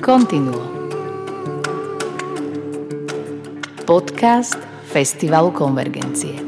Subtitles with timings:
[0.00, 0.64] Continuo.
[3.84, 4.56] Podcast
[4.88, 6.40] Festivalu Konvergencie.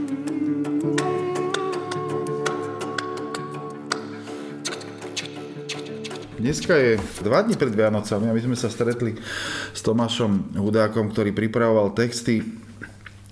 [6.41, 9.21] Dneska je dva dní pred Vianocami a my sme sa stretli
[9.77, 12.41] s Tomášom Hudákom, ktorý pripravoval texty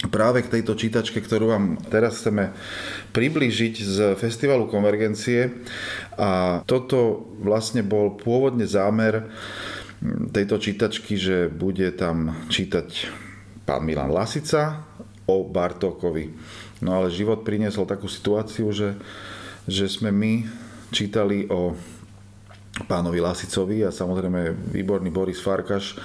[0.08, 2.56] práve k tejto čítačke, ktorú vám teraz chceme
[3.16, 5.64] priblížiť z Festivalu Konvergencie.
[6.16, 9.28] A toto vlastne bol pôvodne zámer
[10.30, 13.10] tejto čítačky, že bude tam čítať
[13.66, 14.86] pán Milan Lasica
[15.26, 16.32] o Bartókovi.
[16.80, 18.96] No ale život priniesol takú situáciu, že,
[19.68, 20.48] že sme my
[20.90, 21.76] čítali o
[22.86, 26.00] pánovi Lasicovi a samozrejme výborný Boris Farkaš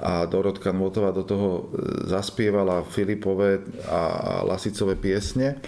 [0.00, 1.62] a Dorotka Nvotová do toho e,
[2.08, 4.00] zaspievala Filipové a
[4.46, 5.60] Lasicové piesne.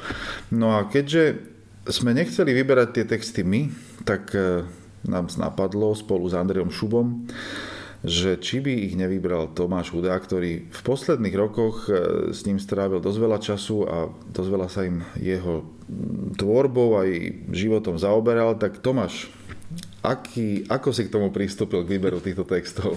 [0.48, 1.42] No a keďže
[1.88, 3.68] sme nechceli vyberať tie texty my,
[4.08, 4.64] tak e,
[5.04, 7.28] nám napadlo spolu s Andreom Šubom,
[8.06, 11.90] že či by ich nevybral Tomáš Hudá, ktorý v posledných rokoch e,
[12.30, 13.96] s ním strávil dosť veľa času a
[14.30, 15.66] dosť veľa sa im jeho
[16.38, 17.10] tvorbou aj
[17.50, 19.32] životom zaoberal, tak Tomáš,
[19.98, 22.94] Aký, ako si k tomu pristúpil k výberu týchto textov?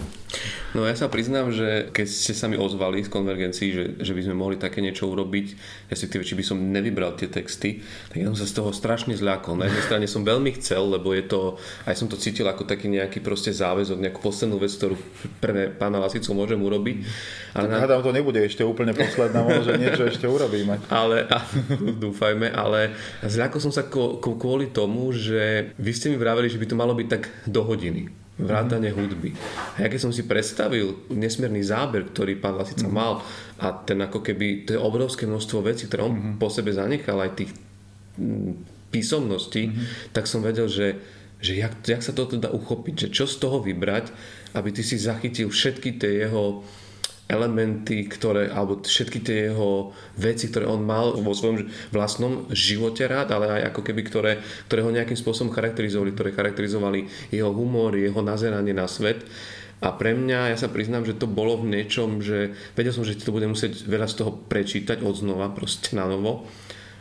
[0.72, 4.22] No ja sa priznám, že keď ste sa mi ozvali z konvergencií, že, že by
[4.22, 5.58] sme mohli také niečo urobiť,
[5.90, 9.58] respektíve či by som nevybral tie texty, tak ja som sa z toho strašne zľakol.
[9.58, 12.86] Na jednej strane som veľmi chcel, lebo je to, aj som to cítil ako taký
[12.86, 14.94] nejaký proste záväzok, nejakú poslednú vec, ktorú
[15.42, 16.96] pre pána Lasicu môžem urobiť.
[17.58, 17.80] Ale tak na...
[17.82, 20.80] hádam, to nebude ešte úplne posledná, možno niečo ešte urobíme.
[20.88, 21.44] Ale, a,
[21.98, 26.76] dúfajme, ale zľakol som sa kvôli tomu, že vy ste mi vraveli, že by to
[26.78, 29.32] malo malo byť tak do hodiny vrátane hudby.
[29.76, 32.92] A ja keď som si predstavil nesmierny záber, ktorý pán Lasica mm.
[32.92, 33.20] mal
[33.60, 36.36] a ten ako keby, to je obrovské množstvo vecí, ktoré on mm.
[36.40, 37.52] po sebe zanechal, aj tých
[38.88, 40.12] písomností, mm.
[40.16, 40.96] tak som vedel, že,
[41.40, 44.12] že jak, jak sa to teda uchopiť, že čo z toho vybrať,
[44.52, 46.64] aby ty si zachytil všetky tie jeho
[47.30, 53.32] elementy, ktoré, alebo všetky tie jeho veci, ktoré on mal vo svojom vlastnom živote rád,
[53.32, 54.32] ale aj ako keby, ktoré,
[54.68, 59.24] ktoré ho nejakým spôsobom charakterizovali, ktoré charakterizovali jeho humor, jeho nazeranie na svet.
[59.82, 63.18] A pre mňa, ja sa priznám, že to bolo v niečom, že vedel som, že
[63.18, 66.46] to budem musieť veľa z toho prečítať od znova, proste na novo.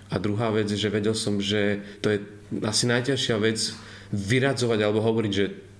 [0.10, 2.18] A druhá vec, že vedel som, že to je
[2.66, 3.60] asi najťažšia vec
[4.12, 5.71] vyradzovať alebo hovoriť, že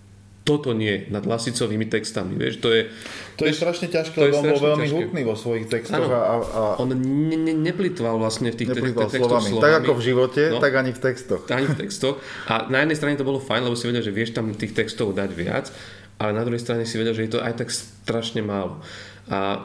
[0.42, 2.34] toto nie nad Lasicovými textami.
[2.34, 2.90] Vieš, to je,
[3.38, 6.02] to je strašne ťažké, lebo on bol veľmi hutný vo svojich textoch.
[6.02, 6.62] Ano, a, a...
[6.82, 9.50] On ne, ne, neplitval vlastne v tých neplitval te- textoch slovami.
[9.54, 9.66] slovami.
[9.70, 11.42] Tak ako v živote, no, tak ani v textoch.
[11.54, 12.16] Ani v textoch.
[12.50, 15.14] A na jednej strane to bolo fajn, lebo si vedel, že vieš tam tých textov
[15.14, 15.70] dať viac,
[16.18, 18.82] ale na druhej strane si vedel, že je to aj tak strašne málo.
[19.30, 19.62] A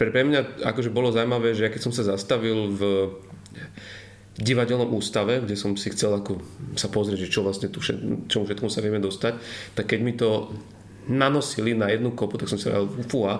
[0.00, 3.12] pre mňa akože bolo zaujímavé, že ja keď som sa zastavil v
[4.38, 6.38] divadelnom ústave, kde som si chcel ako
[6.78, 9.34] sa pozrieť, že čo vlastne tu všet, čomu všetkomu sa vieme dostať,
[9.74, 10.54] tak keď mi to
[11.10, 13.36] nanosili na jednu kopu, tak som si povedal, fúha,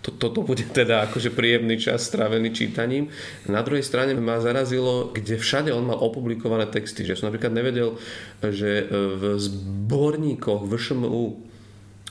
[0.00, 3.12] to, toto bude teda akože príjemný čas strávený čítaním.
[3.44, 7.04] Na druhej strane ma zarazilo, kde všade on mal opublikované texty.
[7.04, 8.00] Že som napríklad nevedel,
[8.40, 11.49] že v zborníkoch VŠMU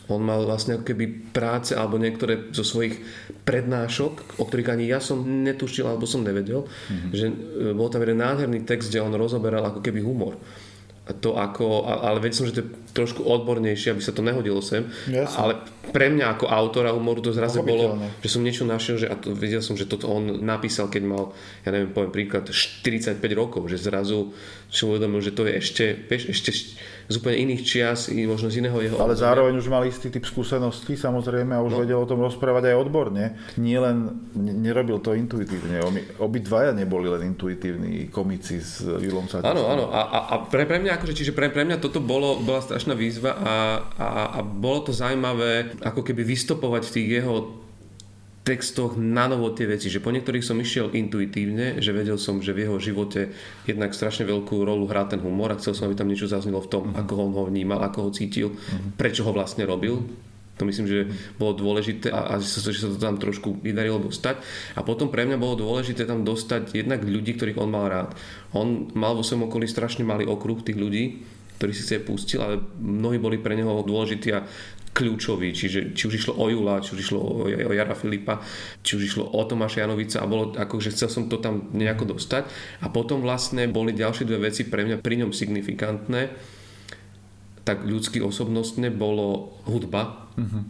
[0.09, 2.97] on mal vlastne ako keby práce alebo niektoré zo svojich
[3.45, 7.11] prednášok, o ktorých ani ja som netušil alebo som nevedel, mm-hmm.
[7.13, 7.33] že e,
[7.77, 10.35] bol tam jeden nádherný text, kde on rozoberal ako keby humor
[11.17, 14.89] to ako, ale vedel som, že to je trošku odbornejšie, aby sa to nehodilo sem,
[15.09, 15.37] Jasne.
[15.37, 15.53] ale
[15.89, 19.33] pre mňa ako autora humoru to zrazu bolo, že som niečo našiel, že a to,
[19.33, 21.23] vedel som, že toto on napísal, keď mal,
[21.65, 24.33] ja neviem, poviem príklad, 45 rokov, že zrazu
[24.69, 26.49] si uvedomil, že to je ešte, vieš, ešte
[27.09, 29.01] z úplne iných čias, možno z iného jeho...
[29.01, 31.81] Ale zároveň už mal istý typ skúseností, samozrejme, a už no.
[31.81, 33.33] vedel o tom rozprávať aj odborne.
[33.57, 35.81] Nie len, nerobil to intuitívne.
[36.21, 39.57] Obidvaja neboli len intuitívni komici s Julom Satiskom.
[39.57, 39.85] Áno, áno.
[39.89, 42.95] A, a, a pre, pre mňa, akože, čiže pre, pre mňa toto bolo, bola strašná
[42.95, 43.55] výzva a,
[43.99, 47.35] a, a bolo to zaujímavé ako keby vystopovať v tých jeho
[48.47, 52.55] textoch na novo tie veci, že po niektorých som išiel intuitívne, že vedel som, že
[52.55, 53.35] v jeho živote
[53.67, 56.71] jednak strašne veľkú rolu hrá ten humor a chcel som, aby tam niečo zaznelo v
[56.71, 57.03] tom, uh-huh.
[57.03, 58.95] ako on ho vnímal, ako ho cítil, uh-huh.
[58.95, 59.99] prečo ho vlastne robil.
[60.55, 63.99] To myslím, že bolo dôležité a, a že, sa, že sa to tam trošku vydarilo
[64.07, 64.39] dostať.
[64.79, 68.15] A potom pre mňa bolo dôležité tam dostať jednak ľudí, ktorých on mal rád.
[68.55, 71.03] On mal vo svojom okolí strašne malý okruh tých ľudí,
[71.59, 74.47] ktorý si sa pustil, ale mnohí boli pre neho dôležití a
[74.89, 78.41] kľúčový, čiže či už išlo o Jula, či už išlo o, o Jara Filipa,
[78.81, 82.17] či už išlo o Tomáša Janovica a bolo ako, že chcel som to tam nejako
[82.17, 82.49] dostať
[82.81, 86.33] a potom vlastne boli ďalšie dve veci pre mňa pri ňom signifikantné
[87.69, 90.25] tak ľudsky osobnostne bolo hudba.
[90.33, 90.65] Uh-huh.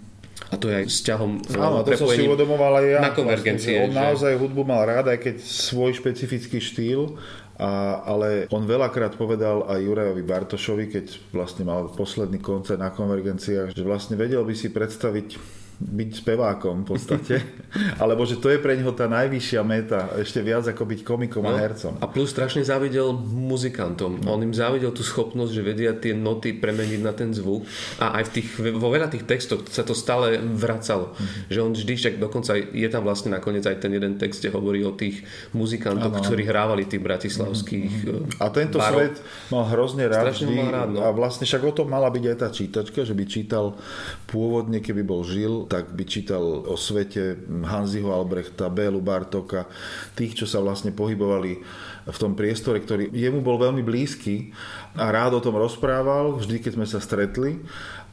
[0.52, 3.00] A to je aj vzťahom Áno, to som si uvedomoval aj ja.
[3.00, 3.80] Na konvergencie.
[3.80, 4.00] Vlastne, on že...
[4.04, 7.16] naozaj hudbu mal rád, aj keď svoj špecifický štýl,
[7.60, 13.76] a, ale on veľakrát povedal aj Jurajovi Bartošovi, keď vlastne mal posledný koncert na konvergenciách,
[13.76, 17.36] že vlastne vedel by si predstaviť byť spevákom v podstate.
[18.04, 21.56] Alebo že to je pre neho tá najvyššia meta, ešte viac ako byť komikom no,
[21.56, 21.96] a hercom.
[22.04, 24.20] A plus strašne závidel muzikantom.
[24.20, 24.36] No.
[24.36, 27.64] On im závidel tú schopnosť, že vedia tie noty premeniť na ten zvuk.
[28.04, 31.16] A aj v tých, vo veľa tých textoch sa to stále vracalo.
[31.16, 31.48] Mm-hmm.
[31.48, 34.84] Že on vždy, však dokonca je tam vlastne nakoniec aj ten jeden text, kde hovorí
[34.84, 35.24] o tých
[35.56, 36.26] muzikantoch, ano.
[36.28, 38.44] ktorí hrávali tých bratislavských mm-hmm.
[38.44, 39.00] A tento barov.
[39.00, 39.16] svet
[39.48, 40.56] mal hrozne rád vždy.
[40.60, 41.00] Mal rád, no.
[41.08, 43.80] A vlastne však o tom mala byť aj tá čítačka, že by čítal
[44.28, 49.70] pôvodne, keby bol žil, tak by čítal o svete Hanziho Albrechta, Bélu Bartoka,
[50.18, 51.52] tých, čo sa vlastne pohybovali
[52.10, 54.50] v tom priestore, ktorý jemu bol veľmi blízky
[54.98, 57.62] a rád o tom rozprával, vždy, keď sme sa stretli.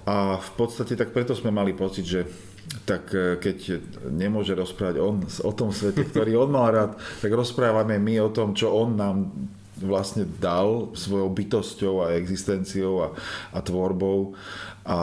[0.07, 2.21] A v podstate tak preto sme mali pocit, že
[2.87, 7.99] tak e, keď nemôže rozprávať on o tom svete, ktorý on mal rád, tak rozprávame
[7.99, 9.35] my o tom, čo on nám
[9.77, 13.09] vlastne dal svojou bytosťou a existenciou a,
[13.53, 14.33] a tvorbou
[14.87, 14.99] a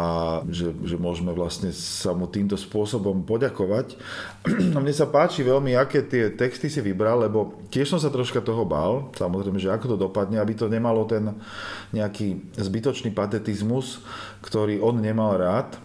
[0.47, 3.99] že, že môžeme vlastne sa mu týmto spôsobom poďakovať.
[4.75, 8.39] A mne sa páči veľmi, aké tie texty si vybral, lebo tiež som sa troška
[8.39, 11.35] toho bál, samozrejme, že ako to dopadne, aby to nemalo ten
[11.91, 13.99] nejaký zbytočný patetizmus,
[14.39, 15.75] ktorý on nemal rád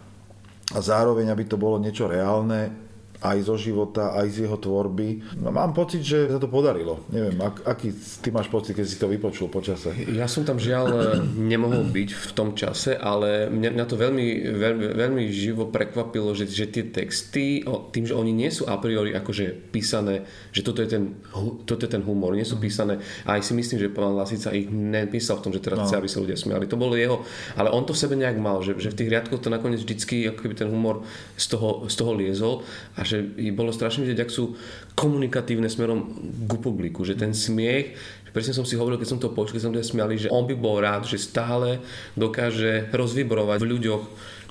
[0.70, 2.87] a zároveň, aby to bolo niečo reálne,
[3.18, 5.38] aj zo života, aj z jeho tvorby.
[5.42, 7.02] No, mám pocit, že sa to podarilo.
[7.10, 7.90] Neviem, ak, aký
[8.22, 9.90] ty máš pocit, keď si to vypočul počase?
[10.14, 14.84] Ja som tam žiaľ nemohol byť v tom čase, ale mňa, mňa to veľmi, veľmi,
[14.94, 19.74] veľmi živo prekvapilo, že, že tie texty, tým, že oni nie sú a priori akože
[19.74, 20.22] písané,
[20.54, 21.18] že toto je ten,
[21.66, 24.70] toto je ten humor, nie sú písané, a aj si myslím, že pán Lasica ich
[24.70, 25.84] nepísal v tom, že teraz no.
[25.90, 26.70] chce, aby sa ľudia smiali.
[26.70, 27.26] To bolo jeho,
[27.58, 30.30] ale on to v sebe nejak mal, že, že v tých riadkoch to nakoniec vždycky,
[30.30, 31.02] ako keby ten humor
[31.34, 32.54] z toho, z toho liezol
[32.94, 33.24] a že
[33.56, 34.60] bolo strašne vidieť, ak sú
[34.92, 36.12] komunikatívne smerom
[36.44, 37.96] k publiku, že ten smiech,
[38.36, 40.52] presne som si hovoril, keď som to počul, keď som to smiali, že on by
[40.52, 41.80] bol rád, že stále
[42.12, 44.04] dokáže rozvibrovať v ľuďoch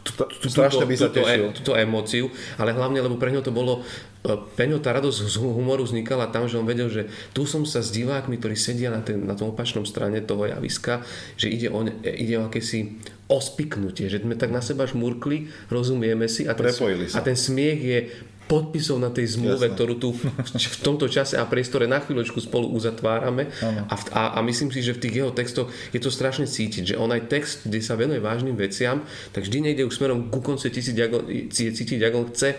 [0.08, 3.84] túto, Strašne by sa túto, e, túto emóciu, ale hlavne, lebo pre ňo to bolo,
[4.24, 7.68] e, pre ňo tá radosť z humoru vznikala tam, že on vedel, že tu som
[7.68, 11.04] sa s divákmi, ktorí sedia na, ten, na tom opačnom strane toho javiska,
[11.36, 16.48] že ide o, ide o akési ospiknutie, že sme tak na seba žmurkli, rozumieme si
[16.48, 16.72] a ten,
[17.12, 18.00] a ten smiech je
[18.48, 19.76] podpisov na tej zmluve, Jasne.
[19.76, 23.52] ktorú tu v tomto čase a priestore na chvíľočku spolu uzatvárame.
[23.92, 26.96] A, v, a, a myslím si, že v tých jeho textoch je to strašne cítiť,
[26.96, 29.04] že on aj text, kde sa venuje vážnym veciam,
[29.36, 31.18] tak vždy nejde už smerom ku koncu ako,
[31.52, 32.50] cítiť, ako chce,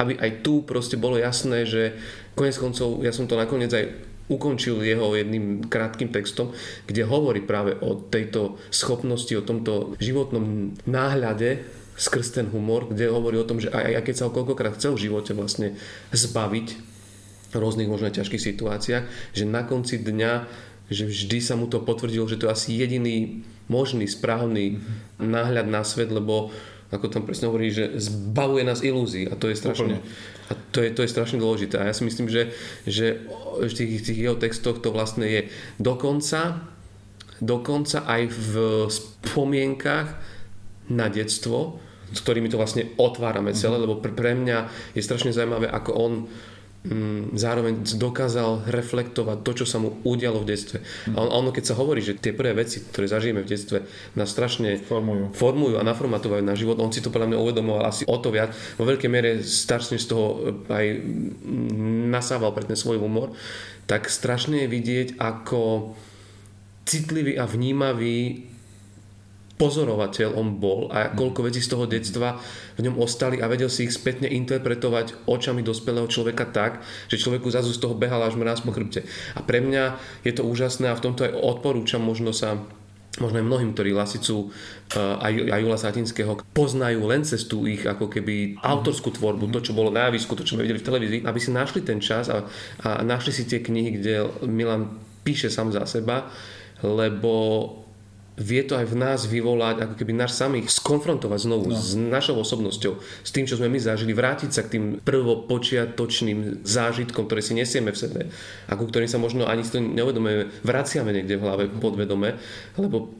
[0.00, 1.94] aby aj tu proste bolo jasné, že
[2.32, 6.56] konec koncov, ja som to nakoniec aj ukončil jeho jedným krátkým textom,
[6.88, 13.38] kde hovorí práve o tejto schopnosti, o tomto životnom náhľade skrz ten humor, kde hovorí
[13.38, 15.78] o tom, že aj, aj keď sa ho koľkokrát chcel v živote vlastne
[16.10, 16.68] zbaviť
[17.50, 20.32] v rôznych možno ťažkých situáciách, že na konci dňa
[20.92, 23.40] že vždy sa mu to potvrdilo, že to je asi jediný
[23.72, 25.24] možný, správny mm-hmm.
[25.24, 26.52] náhľad na svet, lebo
[26.92, 29.98] ako tam presne hovorí, že zbavuje nás ilúzií a to je strašne,
[30.46, 31.80] a to je, to je strašne dôležité.
[31.80, 32.54] A ja si myslím, že,
[32.86, 33.24] že
[33.58, 35.40] v tých, tých jeho textoch to vlastne je
[35.80, 36.68] dokonca,
[37.40, 38.52] dokonca aj v
[38.92, 40.14] spomienkach
[40.90, 41.80] na detstvo,
[42.12, 46.12] s ktorými to vlastne otvárame celé, lebo pre, pre mňa je strašne zaujímavé, ako on
[46.86, 50.78] mm, zároveň dokázal reflektovať to, čo sa mu udialo v detstve.
[51.16, 54.30] A on, ono, keď sa hovorí, že tie prvé veci, ktoré zažijeme v detstve, nás
[54.30, 58.16] strašne formujú, formujú a naformatovajú na život, on si to podľa mňa uvedomoval asi o
[58.20, 58.52] to viac.
[58.76, 60.86] Vo veľkej miere strašne z toho aj
[62.12, 63.32] nasával pre ten svoj humor,
[63.88, 65.92] tak strašne je vidieť, ako
[66.84, 68.53] citlivý a vnímavý
[69.54, 72.42] pozorovateľ on bol a koľko vecí z toho detstva
[72.74, 77.46] v ňom ostali a vedel si ich spätne interpretovať očami dospelého človeka tak, že človeku
[77.54, 79.06] zrazu z toho behal až mráz po chrbte.
[79.38, 82.58] A pre mňa je to úžasné a v tomto aj odporúčam možno sa
[83.22, 88.10] možno aj mnohým, ktorí Lasicu uh, a Jula Satinského poznajú len cez tú ich ako
[88.10, 91.38] keby autorskú tvorbu, to, čo bolo na javisku, to, čo sme videli v televízii, aby
[91.38, 92.42] si našli ten čas a,
[92.82, 94.14] a našli si tie knihy, kde
[94.50, 96.26] Milan píše sám za seba,
[96.82, 97.83] lebo
[98.34, 101.78] vie to aj v nás vyvolať, ako keby náš samých skonfrontovať znovu no.
[101.78, 107.30] s našou osobnosťou, s tým, čo sme my zažili, vrátiť sa k tým prvopočiatočným zážitkom,
[107.30, 108.20] ktoré si nesieme v sebe
[108.66, 112.34] a ku ktorým sa možno ani si to neuvedomujeme, vraciame niekde v hlave podvedome,
[112.74, 113.14] lebo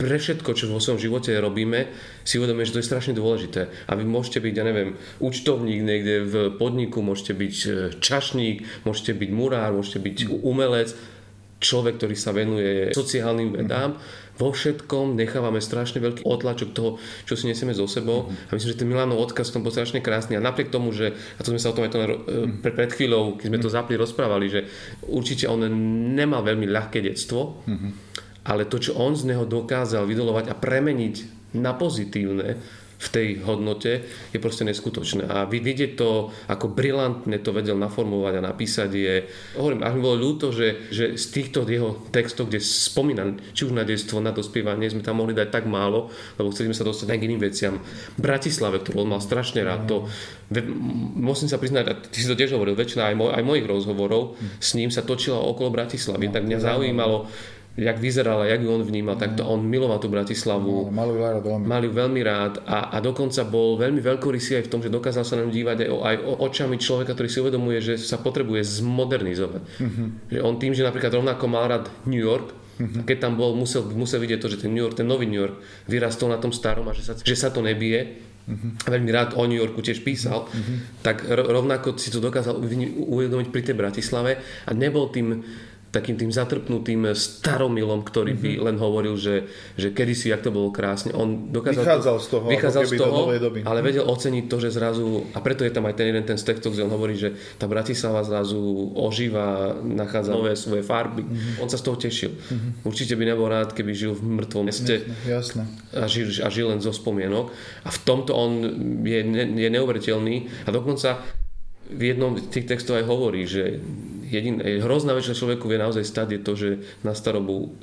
[0.00, 1.92] pre všetko, čo vo svojom živote robíme,
[2.24, 3.68] si uvedomíme, že to je strašne dôležité.
[3.84, 9.12] A vy môžete byť, ja neviem, účtovník niekde v podniku, môžete byť e, čašník, môžete
[9.12, 10.96] byť murár, môžete byť umelec,
[11.60, 14.00] človek, ktorý sa venuje sociálnym vedám,
[14.40, 16.96] vo všetkom nechávame strašne veľký otlačok toho,
[17.28, 18.24] čo si nesieme so sebou.
[18.24, 18.48] Mm-hmm.
[18.48, 20.40] A myslím, že ten Milanov odkaz v tom bol strašne krásny.
[20.40, 22.64] A napriek tomu, že, a to sme sa o tom aj to, mm-hmm.
[22.64, 24.60] pred chvíľou, keď sme to zapli, rozprávali, že
[25.04, 25.60] určite on
[26.16, 27.60] nemá veľmi ľahké detstvo,
[28.48, 31.16] ale to, čo on z neho dokázal vydolovať a premeniť
[31.60, 32.56] na pozitívne,
[33.00, 35.24] v tej hodnote je proste neskutočné.
[35.24, 39.14] A vidieť to, ako brilantne to vedel naformovať a napísať je...
[39.56, 43.72] Hovorím, až mi bolo ľúto, že, že z týchto jeho textov, kde spomínam, či už
[43.72, 47.08] na detstvo, na dospievanie, sme tam mohli dať tak málo, lebo chceli sme sa dostať
[47.08, 47.74] aj k iným veciam.
[48.20, 50.04] Bratislave, ktorú on mal strašne rád, to,
[51.16, 54.36] musím sa priznať, a ty si to tiež hovoril, väčšina aj, moj, aj mojich rozhovorov
[54.60, 57.30] s ním sa točila okolo Bratislavy, no, tak mňa zaujímalo,
[57.80, 60.92] jak vyzerala, jak ju on vnímal, tak to on miloval tú Bratislavu.
[60.92, 61.64] No, mal ju rád veľmi.
[61.64, 65.24] Mal ju veľmi rád a, a dokonca bol veľmi veľkorysý aj v tom, že dokázal
[65.24, 69.62] sa nám dívať aj, aj očami človeka, ktorý si uvedomuje, že sa potrebuje zmodernizovať.
[69.64, 70.06] Uh-huh.
[70.28, 73.08] Že on tým, že napríklad rovnako mal rád New York, uh-huh.
[73.08, 75.56] keď tam bol, musel, musel vidieť to, že ten New York, ten nový New York
[75.88, 78.72] vyrastol na tom starom a že sa, že sa to nebije, Uh-huh.
[78.88, 80.76] veľmi rád o New Yorku tiež písal, uh-huh.
[81.04, 85.44] tak rovnako si to dokázal uvedomiť pri tej Bratislave a nebol tým
[85.90, 88.66] takým tým zatrpnutým staromilom, ktorý by mm-hmm.
[88.70, 91.10] len hovoril, že, že kedysi, jak to bolo krásne.
[91.10, 93.60] On dokázal vychádzal to, z toho, vychádzal z toho do doby.
[93.66, 96.46] ale vedel oceniť to, že zrazu, a preto je tam aj ten jeden ten z
[96.46, 101.26] textov, kde on hovorí, že tá Bratislava zrazu ožíva, nachádza nové svoje farby.
[101.26, 101.58] Mm-hmm.
[101.58, 102.38] On sa z toho tešil.
[102.38, 102.86] Mm-hmm.
[102.86, 105.62] Určite by nebol rád, keby žil v mŕtvom meste jasne, jasne.
[105.90, 107.50] A, žil, a žil len zo spomienok.
[107.82, 108.62] A v tomto on
[109.02, 111.39] je, ne, je neuveriteľný a dokonca
[111.90, 113.82] v jednom z tých textov aj hovorí, že
[114.30, 116.68] jedin, hrozná vec, čo človeku vie naozaj stať, je to, že
[117.02, 117.74] na starobu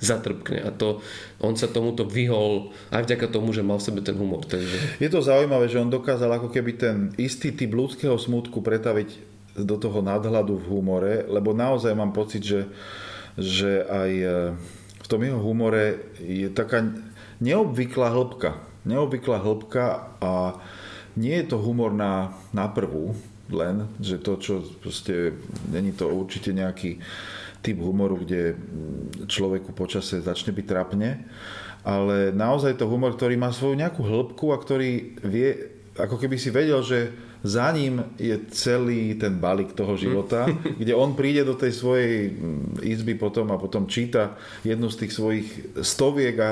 [0.00, 1.02] zatrpkne a to,
[1.42, 4.46] on sa tomuto vyhol aj vďaka tomu, že mal v sebe ten humor.
[4.46, 5.02] Takže...
[5.02, 9.76] Je to zaujímavé, že on dokázal ako keby ten istý typ ľudského smutku pretaviť do
[9.80, 12.68] toho nadhľadu v humore, lebo naozaj mám pocit, že,
[13.36, 14.26] že aj e,
[15.00, 16.84] v tom jeho humore je taká
[17.40, 18.60] neobvyklá hĺbka.
[18.84, 19.84] Neobvyklá hĺbka
[20.20, 20.60] a
[21.16, 23.16] nie je to humor na, na prvú,
[23.50, 25.36] len, že to, čo proste,
[25.70, 26.98] není to určite nejaký
[27.62, 28.54] typ humoru, kde
[29.26, 31.26] človeku počase začne byť trapne,
[31.86, 35.50] ale naozaj to humor, ktorý má svoju nejakú hĺbku a ktorý vie,
[35.98, 37.14] ako keby si vedel, že
[37.44, 40.48] za ním je celý ten balík toho života,
[40.80, 45.12] kde on príde do tej svojej mm, izby potom a potom číta jednu z tých
[45.12, 45.48] svojich
[45.80, 46.50] stoviek a,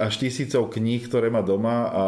[0.00, 2.04] až tisícov kníh, ktoré má doma a,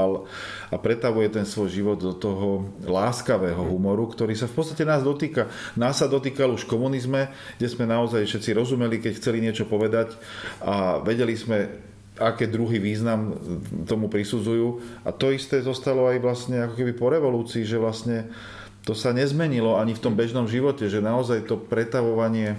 [0.72, 5.48] a pretavuje ten svoj život do toho láskavého humoru, ktorý sa v podstate nás dotýka.
[5.76, 10.14] Nás sa dotýkal už komunizme, kde sme naozaj všetci rozumeli, keď chceli niečo povedať
[10.62, 13.36] a vedeli sme aké druhý význam
[13.84, 14.80] tomu prisudzujú.
[15.04, 18.28] A to isté zostalo aj vlastne ako keby po revolúcii, že vlastne
[18.86, 22.54] to sa nezmenilo ani v tom bežnom živote, že naozaj to pretavovanie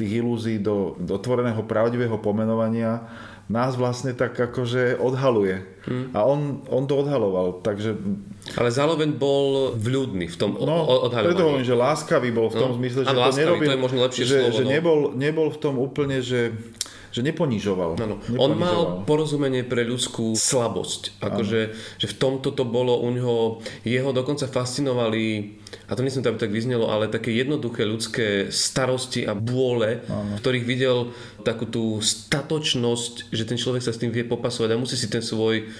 [0.00, 3.04] tých ilúzií do, do otvoreného pravdivého pomenovania
[3.46, 5.62] nás vlastne tak akože odhaluje.
[5.86, 6.10] Hmm.
[6.18, 7.94] A on, on to odhaloval, takže...
[8.58, 11.30] Ale Záloven bol vľudný v tom no, odhalovaní.
[11.30, 12.78] Preto hovorím, že láskavý bol v tom no.
[12.82, 13.68] zmysle, že ano, to láskavý, nerobil...
[13.70, 14.70] To je možno lepšie že, slovo, že no.
[14.74, 16.58] nebol, nebol v tom úplne, že
[17.16, 17.96] že neponižoval.
[17.96, 18.20] Ano.
[18.20, 18.44] neponižoval.
[18.44, 21.16] On mal porozumenie pre ľudskú slabosť.
[21.24, 25.56] Akože, že v tomto to bolo u neho, jeho dokonca fascinovali
[25.88, 30.36] a to myslím, aby tak vyznelo, ale také jednoduché ľudské starosti a bôle, ano.
[30.36, 34.80] v ktorých videl takú tú statočnosť, že ten človek sa s tým vie popasovať a
[34.82, 35.72] musí si ten svoj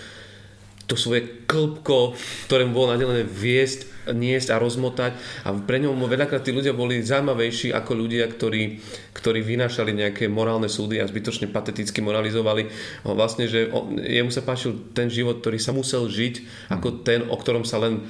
[0.86, 2.14] to svoje klbko,
[2.46, 7.02] ktoré mu bolo nadelené viesť niesť a rozmotať a pre ňom veľakrát tí ľudia boli
[7.02, 8.78] zaujímavejší ako ľudia, ktorí,
[9.16, 12.68] ktorí vynášali nejaké morálne súdy a zbytočne pateticky moralizovali.
[13.02, 13.70] Vlastne, že
[14.02, 18.06] jemu sa páčil ten život, ktorý sa musel žiť ako ten, o ktorom sa len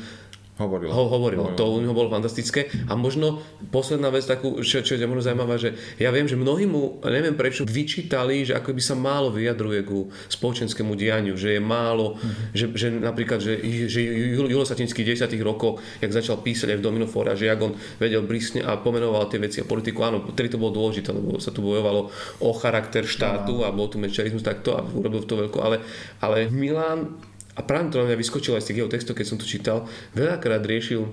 [0.57, 0.89] Hovoril.
[0.89, 1.37] Ho, hovoril.
[1.45, 1.59] hovoril.
[1.61, 2.73] To u neho bolo fantastické.
[2.89, 6.65] A možno posledná vec takú, čo, čo je možno zaujímavá, že ja viem, že mnohí
[6.65, 11.61] mu, neviem prečo, vyčítali, že ako by sa málo vyjadruje ku spoločenskému dianiu, že je
[11.61, 12.57] málo, mm-hmm.
[12.57, 14.01] že, že napríklad, že, že
[14.33, 18.25] Julo Satinský v 10 rokoch, jak začal písať aj v Dominofora, že jak on vedel
[18.25, 21.61] brísne a pomenoval tie veci a politiku, áno, ktorý to bolo dôležité, lebo sa tu
[21.61, 22.09] bojovalo
[22.41, 25.85] o charakter štátu a bol tu mečerizmus takto a urobil to veľko, ale,
[26.25, 27.25] ale Milan
[27.57, 29.89] a práve to na mňa vyskočilo aj z tých jeho textov, keď som to čítal,
[30.13, 31.09] veľakrát riešil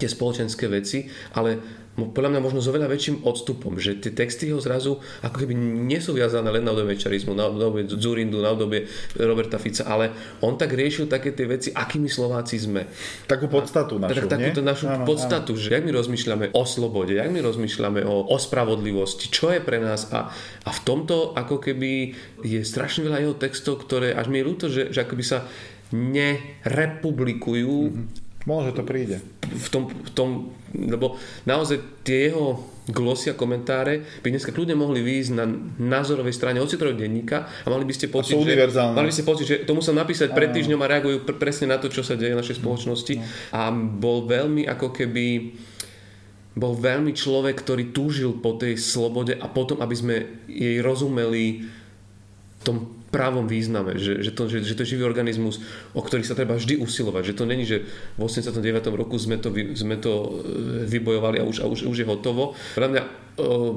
[0.00, 4.58] tie spoločenské veci, ale podľa mňa možno s oveľa väčším odstupom, že tie texty ho
[4.58, 5.54] zrazu ako keby
[5.86, 10.10] nie sú viazané len na obdobie čarizmu, na obdobie Zurindu, na obdobie Roberta Fica, ale
[10.42, 12.90] on tak riešil také tie veci, akými Slováci sme.
[13.30, 15.60] Takú podstatu našu, tak, Takúto našu áno, podstatu, áno.
[15.62, 19.78] že jak my rozmýšľame o slobode, jak my rozmýšľame o, o spravodlivosti, čo je pre
[19.78, 20.34] nás a,
[20.66, 22.10] a v tomto ako keby
[22.42, 25.46] je strašne veľa jeho textov, ktoré až mi je ľúto, že, že akoby sa
[25.92, 27.76] nerepublikujú.
[27.90, 28.22] Mm-hmm.
[28.44, 29.24] Možno to príde.
[29.44, 30.28] v tom, v tom,
[30.76, 31.16] lebo
[31.48, 32.60] naozaj tie jeho
[32.92, 35.48] glosy a komentáre by dneska kľudne mohli výjsť na
[35.80, 38.52] názorovej strane ocitového denníka a mali by ste pocit, že,
[38.92, 41.80] mali by ste pocit, že to musel napísať pred týždňom a reagujú pr- presne na
[41.80, 43.14] to, čo sa deje v našej spoločnosti.
[43.16, 43.24] No.
[43.56, 45.56] A bol veľmi ako keby
[46.54, 51.66] bol veľmi človek, ktorý túžil po tej slobode a potom, aby sme jej rozumeli
[52.64, 55.62] tom právom význame, že, že, to, že, že to je živý organizmus,
[55.94, 57.86] o ktorý sa treba vždy usilovať, že to není, že
[58.18, 58.58] v 89.
[58.90, 60.28] roku sme to, sme to e,
[60.90, 62.58] vybojovali a už, a už, už je hotovo.
[62.74, 63.02] Pre mňa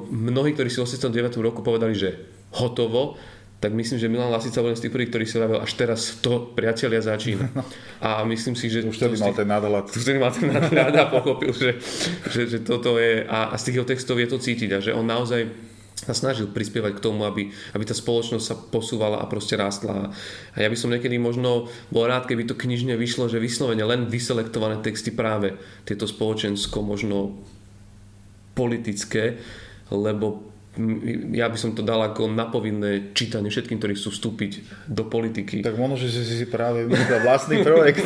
[0.09, 1.37] mnohí, ktorí si v 89.
[1.41, 2.17] roku povedali, že
[2.57, 3.17] hotovo,
[3.57, 6.53] tak myslím, že Milan Lasica bol z tých prvých, ktorý si hovoril, až teraz to
[6.53, 7.49] priatelia začína.
[8.05, 8.85] A myslím si, že...
[8.85, 9.85] Už vtedy mal ten nadhľad.
[9.89, 11.81] Už vtedy mal ten nadhľad a pochopil, že,
[12.29, 13.25] že, že toto je...
[13.25, 15.49] A, a z tých textov je to cítiť a že on naozaj
[16.07, 20.15] sa snažil prispievať k tomu, aby, aby tá spoločnosť sa posúvala a proste rástla.
[20.55, 24.07] A ja by som niekedy možno bol rád, keby to knižne vyšlo, že vyslovene len
[24.07, 27.35] vyselektované texty práve tieto spoločensko možno
[28.55, 29.43] politické,
[29.91, 30.56] lebo
[31.33, 34.51] ja by som to dal ako napovinné čítanie všetkým, ktorí chcú vstúpiť
[34.87, 35.65] do politiky.
[35.65, 38.05] Tak možno, že si práve vymyslel vlastný projekt.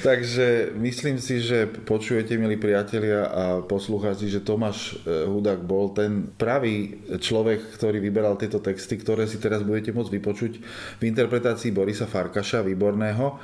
[0.00, 6.28] Takže myslím si, že počujete, milí priatelia a poslucháči, že Tomáš e, Hudák bol ten
[6.34, 10.52] pravý človek, ktorý vyberal tieto texty, ktoré si teraz budete môcť vypočuť
[10.98, 13.38] v interpretácii Borisa Farkaša, výborného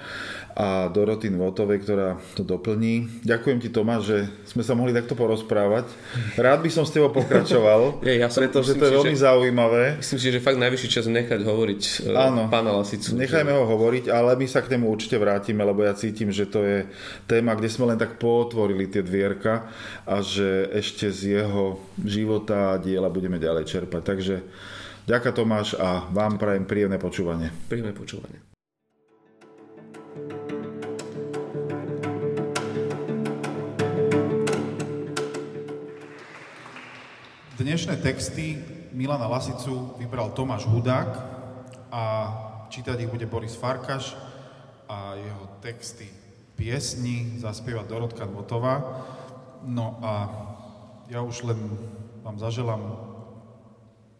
[0.54, 3.22] a Doroty Nvotovej, ktorá to doplní.
[3.22, 4.18] Ďakujem ti Tomáš, že
[4.50, 5.88] sme sa mohli takto porozprávať.
[6.36, 9.82] Rád by som s tebou pokračoval, ja, ja som, pretože to je veľmi že, zaujímavé.
[10.02, 13.14] Myslím si, že fakt najvyšší čas nechať hovoriť e, Áno, pána Lasicu.
[13.14, 13.56] Nechajme že...
[13.56, 16.88] ho hovoriť, ale my sa k nemu určite vrátime, lebo ja cítim, že to je
[17.30, 19.70] téma, kde sme len tak potvorili tie dvierka
[20.04, 24.02] a že ešte z jeho života a diela budeme ďalej čerpať.
[24.02, 24.34] Takže
[25.06, 27.54] ďakujem Tomáš a vám prajem príjemné počúvanie.
[27.70, 28.49] Príjemné počúvanie.
[37.60, 38.56] Dnešné texty
[38.96, 41.12] Milana Lasicu vybral Tomáš Hudák
[41.92, 42.04] a
[42.72, 44.16] čítať ich bude Boris Farkaš
[44.88, 46.08] a jeho texty
[46.56, 49.04] piesni zaspieva Dorotka Dvotová.
[49.68, 50.12] No a
[51.12, 51.60] ja už len
[52.24, 52.80] vám zaželám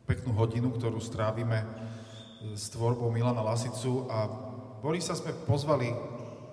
[0.04, 1.64] peknú hodinu, ktorú strávime
[2.53, 4.29] s tvorbou Milana Lasicu a
[4.85, 5.88] Borisa sme pozvali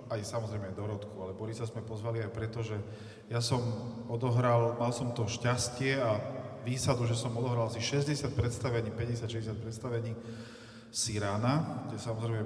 [0.08, 2.80] aj samozrejme Dorotku, ale Borisa sme pozvali aj preto, že
[3.28, 3.60] ja som
[4.08, 10.12] odohral, mal som to šťastie a výsadu, že som odohral asi 60 predstavení, 50-60 predstavení
[10.88, 12.42] Sirána, kde samozrejme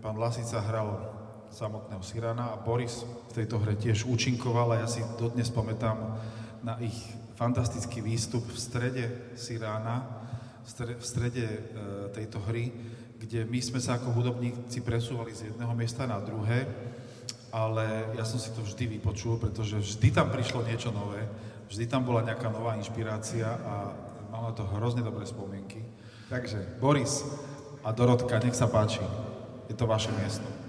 [0.00, 0.96] pán Lasica hral
[1.52, 6.16] samotného Sirána a Boris v tejto hre tiež účinkoval a ja si dodnes pamätám
[6.64, 6.96] na ich
[7.36, 9.04] fantastický výstup v strede
[9.36, 10.24] Sirána,
[10.98, 11.60] v strede e,
[12.16, 12.72] tejto hry,
[13.20, 16.64] kde my sme sa ako hudobníci presúvali z jedného miesta na druhé,
[17.52, 21.20] ale ja som si to vždy vypočul, pretože vždy tam prišlo niečo nové
[21.68, 23.74] Vždy tam bola nejaká nová inšpirácia a
[24.32, 25.84] mám na to hrozne dobré spomienky.
[26.32, 27.26] Takže Boris
[27.84, 29.04] a Dorotka, nech sa páči.
[29.68, 30.61] Je to vaše miesto.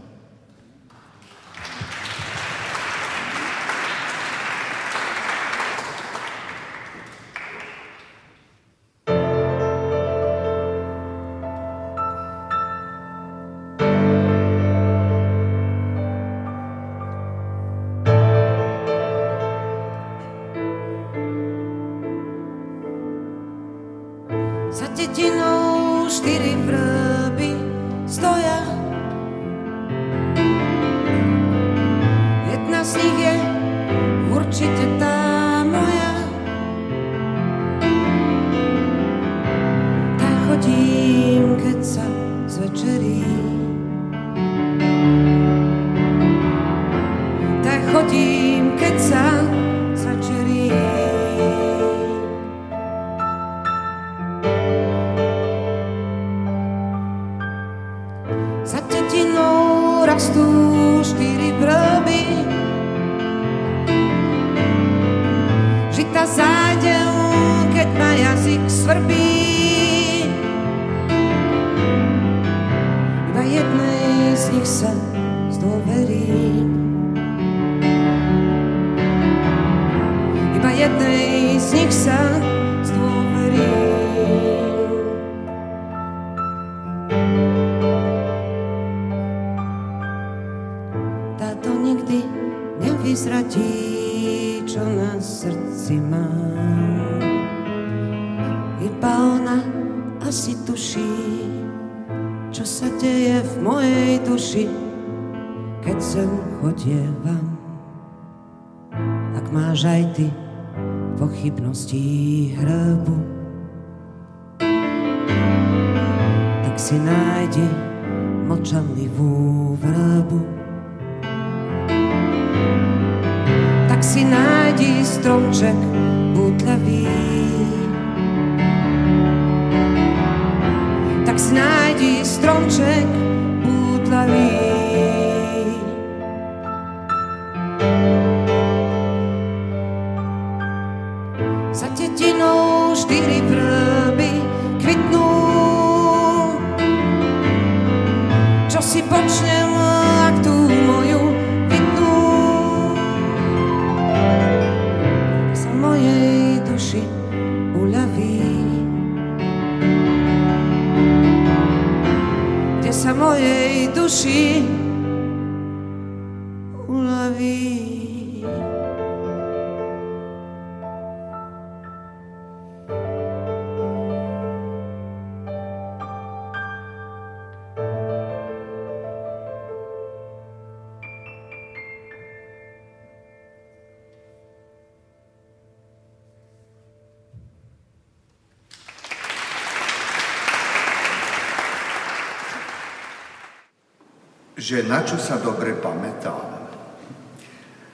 [194.64, 196.53] Že na čo sa dobre pamätám.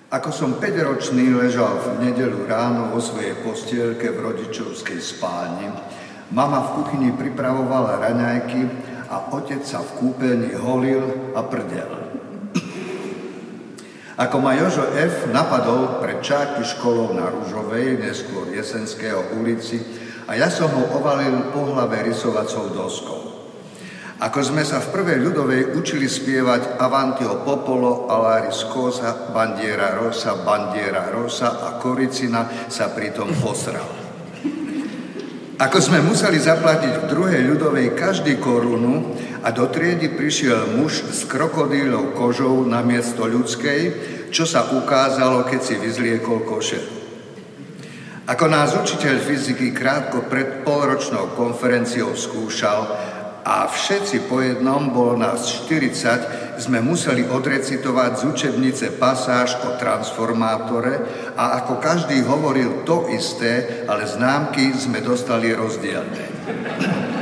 [0.10, 5.70] Ako som 5-ročný ležal v nedelu ráno vo svojej postielke v rodičovskej spálni,
[6.34, 8.62] mama v kuchyni pripravovala raňajky
[9.06, 11.06] a otec sa v kúpeľni holil
[11.38, 12.10] a prdel.
[14.18, 15.30] Ako ma Jožo F.
[15.30, 19.78] napadol pred čáky školou na Rúžovej, neskôr Jesenského ulici,
[20.26, 23.29] a ja som ho ovalil po hlave rysovacou doskou.
[24.20, 31.08] Ako sme sa v prvej ľudovej učili spievať Avantio Popolo, Alaris Cosa, Bandiera Rosa, Bandiera
[31.08, 33.88] Rosa a Koricina sa pritom posral.
[35.60, 41.24] Ako sme museli zaplatiť v druhej ľudovej každý korunu a do triedy prišiel muž s
[41.24, 43.82] krokodílou kožou na miesto ľudskej,
[44.36, 46.84] čo sa ukázalo, keď si vyzliekol košer.
[48.28, 52.86] Ako nás učiteľ fyziky krátko pred polročnou konferenciou skúšal,
[53.50, 61.02] a všetci po jednom, bolo nás 40, sme museli odrecitovať z učebnice pasáž o transformátore
[61.34, 66.26] a ako každý hovoril to isté, ale známky sme dostali rozdielne.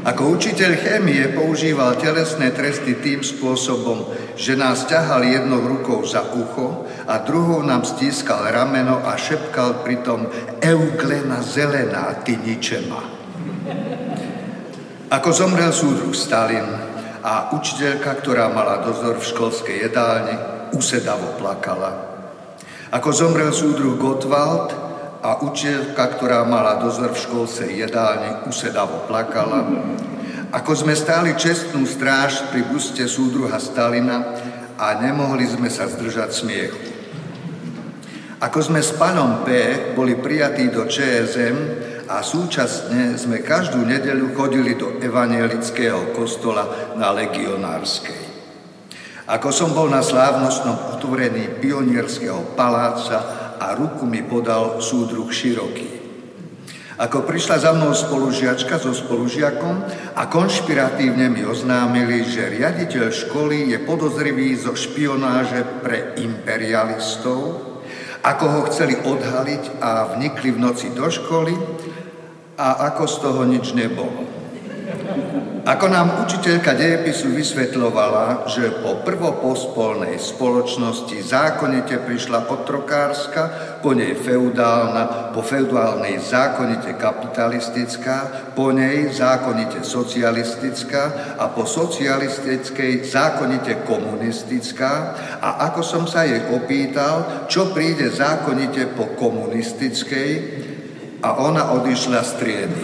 [0.00, 6.88] Ako učiteľ chémie používal telesné tresty tým spôsobom, že nás ťahal jednou rukou za ucho
[7.04, 10.24] a druhou nám stískal rameno a šepkal pritom
[10.64, 13.19] Euglena zelená, ty ničema.
[15.10, 16.70] Ako zomrel súdruh Stalin
[17.26, 20.38] a učiteľka, ktorá mala dozor v školskej jedálni,
[20.70, 21.90] usedavo plakala.
[22.94, 24.70] Ako zomrel súdruh Gottwald
[25.18, 29.66] a učiteľka, ktorá mala dozor v školskej jedálni, usedavo plakala.
[30.54, 34.22] Ako sme stáli čestnú stráž pri buste súdruha Stalina
[34.78, 36.78] a nemohli sme sa zdržať smiechu.
[38.38, 39.50] Ako sme s panom P.
[39.98, 48.26] boli prijatí do ČSM, a súčasne sme každú nedeľu chodili do evangelického kostola na Legionárskej.
[49.30, 56.02] Ako som bol na slávnostnom otvorení pionierského paláca a ruku mi podal súdruh Široký.
[56.98, 59.80] Ako prišla za mnou spolužiačka so spolužiakom
[60.18, 67.70] a konšpiratívne mi oznámili, že riaditeľ školy je podozrivý zo špionáže pre imperialistov,
[68.20, 71.79] ako ho chceli odhaliť a vnikli v noci do školy
[72.60, 74.40] a ako z toho nič nebolo.
[75.60, 83.42] Ako nám učiteľka dejepisu vysvetľovala, že po prvopospolnej spoločnosti zákonite prišla otrokárska,
[83.84, 93.84] po nej feudálna, po feudálnej zákonite kapitalistická, po nej zákonite socialistická a po socialistickej zákonite
[93.84, 94.92] komunistická
[95.44, 100.59] a ako som sa jej opýtal, čo príde zákonite po komunistickej,
[101.22, 102.80] a ona odišla z triedy.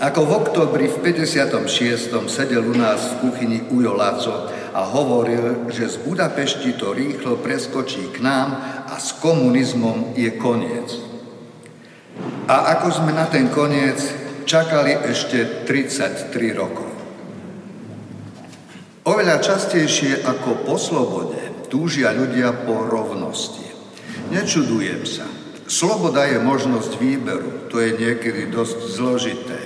[0.00, 2.16] Ako v oktobri v 56.
[2.32, 8.08] sedel u nás v kuchyni Ujo Laco a hovoril, že z Budapešti to rýchlo preskočí
[8.08, 8.48] k nám
[8.88, 10.88] a s komunizmom je koniec.
[12.48, 14.00] A ako sme na ten koniec
[14.48, 16.88] čakali ešte 33 rokov.
[19.04, 23.68] Oveľa častejšie ako po slobode túžia ľudia po rovnosti.
[24.32, 25.39] Nečudujem sa.
[25.70, 29.58] Sloboda je možnosť výberu, to je niekedy dosť zložité.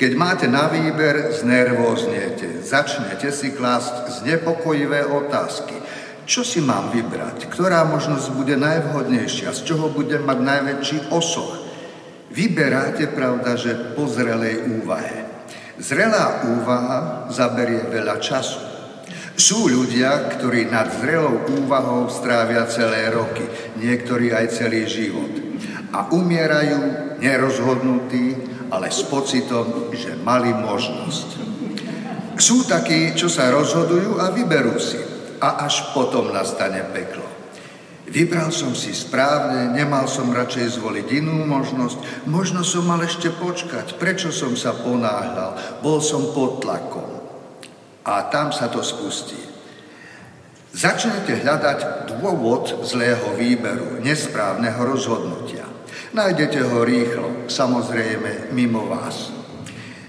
[0.00, 5.76] Keď máte na výber, znervóznete, začnete si klásť znepokojivé otázky.
[6.24, 7.52] Čo si mám vybrať?
[7.52, 9.52] Ktorá možnosť bude najvhodnejšia?
[9.52, 11.60] Z čoho budem mať najväčší osoch?
[12.32, 15.28] Vyberáte, pravda, že po zrelej úvahe.
[15.76, 18.61] Zrelá úvaha zaberie veľa času.
[19.42, 23.42] Sú ľudia, ktorí nad zrelou úvahou strávia celé roky,
[23.74, 25.34] niektorí aj celý život.
[25.90, 26.78] A umierajú
[27.18, 28.38] nerozhodnutí,
[28.70, 31.42] ale s pocitom, že mali možnosť.
[32.38, 35.02] Sú takí, čo sa rozhodujú a vyberú si
[35.42, 37.26] a až potom nastane peklo.
[38.06, 43.98] Vybral som si správne, nemal som radšej zvoliť inú možnosť, možno som mal ešte počkať,
[43.98, 47.11] prečo som sa ponáhľal, bol som pod tlakom.
[48.02, 49.38] A tam sa to spustí.
[50.72, 55.68] Začnete hľadať dôvod zlého výberu, nesprávneho rozhodnutia.
[56.16, 59.28] Nájdete ho rýchlo, samozrejme mimo vás.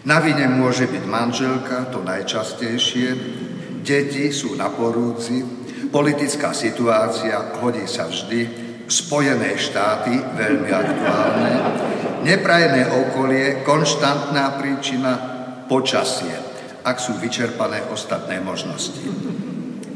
[0.07, 3.07] Na vine môže byť manželka, to najčastejšie,
[3.83, 5.43] Deti sú na porúci,
[5.91, 11.53] politická situácia hodí sa vždy, Spojené štáty, veľmi aktuálne,
[12.27, 15.11] neprajné okolie, konštantná príčina,
[15.71, 16.52] počasie,
[16.83, 19.01] ak sú vyčerpané ostatné možnosti.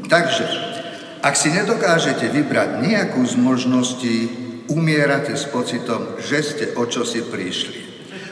[0.08, 0.46] Takže,
[1.20, 4.16] ak si nedokážete vybrať nejakú z možností,
[4.72, 7.80] umierate s pocitom, že ste o čo si prišli.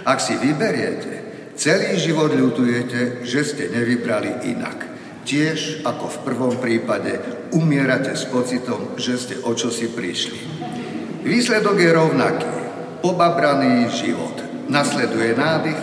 [0.09, 1.13] Ak si vyberiete,
[1.59, 4.79] celý život ľutujete, že ste nevybrali inak.
[5.27, 7.19] Tiež ako v prvom prípade
[7.51, 10.41] umierate s pocitom, že ste o čo si prišli.
[11.27, 12.51] Výsledok je rovnaký.
[13.03, 14.39] Pobabraný život.
[14.71, 15.83] Nasleduje nádych,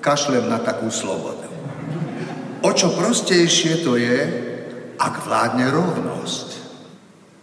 [0.00, 1.51] kašlem na takú slobodu.
[2.62, 4.20] O čo prostejšie to je,
[4.94, 6.48] ak vládne rovnosť.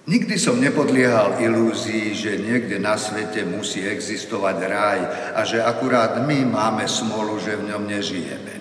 [0.10, 5.00] Nikdy som nepodliehal ilúzii, že niekde na svete musí existovať raj
[5.38, 8.56] a že akurát my máme smolu, že v ňom nežijeme.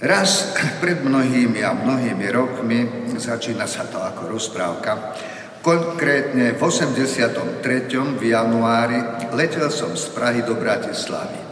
[0.00, 2.78] Raz pred mnohými a mnohými rokmi,
[3.12, 5.14] začína sa to ako rozprávka,
[5.60, 8.18] konkrétne v 83.
[8.18, 8.98] v januári
[9.36, 11.51] letel som z Prahy do Bratislavy.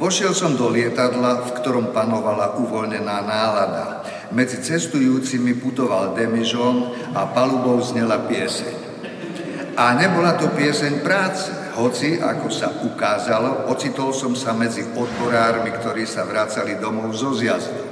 [0.00, 4.00] Vošiel som do lietadla, v ktorom panovala uvoľnená nálada.
[4.32, 8.88] Medzi cestujúcimi putoval demižon a palubou znela pieseň.
[9.76, 16.08] A nebola to pieseň práce, hoci, ako sa ukázalo, ocitol som sa medzi odborármi, ktorí
[16.08, 17.84] sa vracali domov zo zjazdu.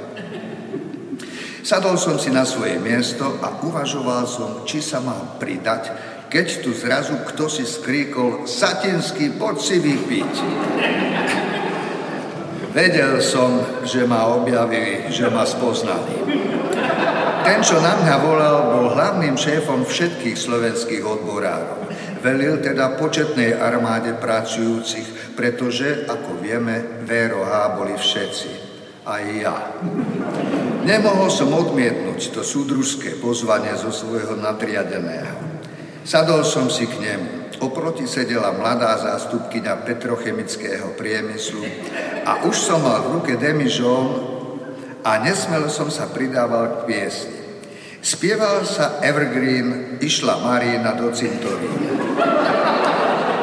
[1.60, 5.92] Sadol som si na svoje miesto a uvažoval som, či sa mám pridať,
[6.32, 10.32] keď tu zrazu kto si skríkol Satinský, poď si vypiť.
[12.78, 16.14] Vedel som, že ma objavili, že ma spoznali.
[17.42, 21.90] Ten, čo na mňa volal, bol hlavným šéfom všetkých slovenských odborárov.
[22.22, 28.50] Velil teda početnej armáde pracujúcich, pretože, ako vieme, VROH boli všetci.
[29.02, 29.74] Aj ja.
[30.86, 35.47] Nemohol som odmietnúť to súdružské pozvanie zo svojho nadriadeného.
[36.08, 37.60] Sadol som si k nemu.
[37.60, 41.60] Oproti sedela mladá zástupkyňa petrochemického priemyslu
[42.24, 44.16] a už som mal v ruke demižón
[45.04, 47.36] a nesmel som sa pridával k piesni.
[48.00, 51.92] Spieval sa Evergreen, išla Marína do cintorína.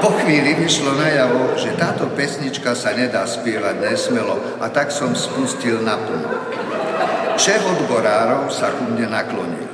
[0.01, 5.85] Po chvíli vyšlo najavo, že táto pesnička sa nedá spievať nesmelo a tak som spustil
[5.85, 6.33] naplno.
[7.37, 9.64] Šéf odborárov sa ku mne naklonil.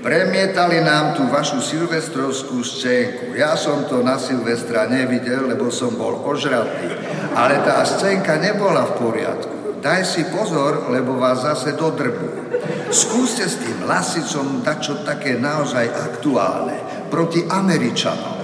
[0.00, 3.36] Premietali nám tú vašu silvestrovskú scénku.
[3.36, 6.88] Ja som to na Silvestra nevidel, lebo som bol ožratý.
[7.36, 9.56] Ale tá scénka nebola v poriadku.
[9.84, 12.64] Daj si pozor, lebo vás zase dodrbujú.
[12.88, 18.40] Skúste s tým lasicom dať čo také naozaj aktuálne proti Američanom.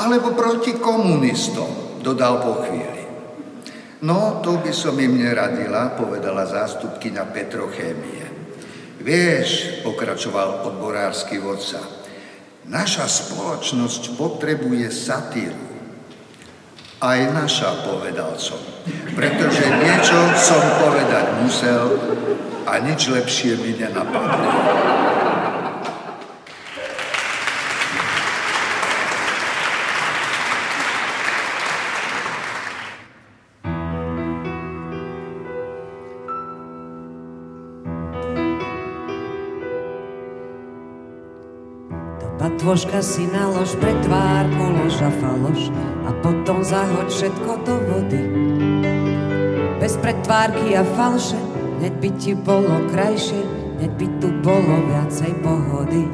[0.00, 3.04] Alebo proti komunistom, dodal po chvíli.
[4.00, 8.19] No, to by som im neradila, povedala zástupkyňa Petrochémie.
[9.00, 11.80] Vieš, pokračoval odborársky vodca,
[12.68, 15.56] naša spoločnosť potrebuje satíru.
[17.00, 18.60] Aj naša, povedal som.
[19.16, 21.96] Pretože niečo som povedať musel
[22.68, 25.09] a nič lepšie mi nenapadlo.
[42.60, 45.72] Patvoška si nalož pre tvár, polož a faloš
[46.04, 48.20] a potom zahoď všetko do vody.
[49.80, 51.40] Bez pretvárky a falše,
[51.80, 53.48] hneď by ti bolo krajšie,
[53.80, 56.04] hneď by tu bolo viacej pohody.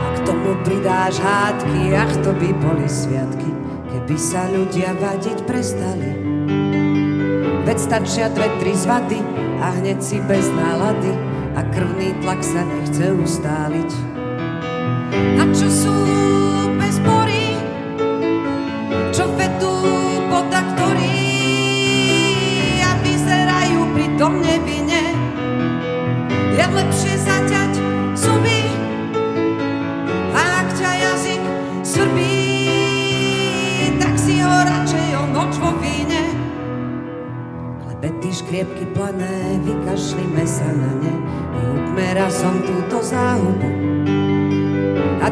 [0.00, 3.52] A k tomu pridáš hádky, ach to by boli sviatky,
[3.92, 6.08] keby sa ľudia vadiť prestali.
[7.68, 9.20] Veď stačia dve, tri zvady
[9.60, 11.12] a hneď si bez nálady,
[11.52, 14.15] a krvný tlak sa nechce ustáliť.
[15.36, 16.45] Not just su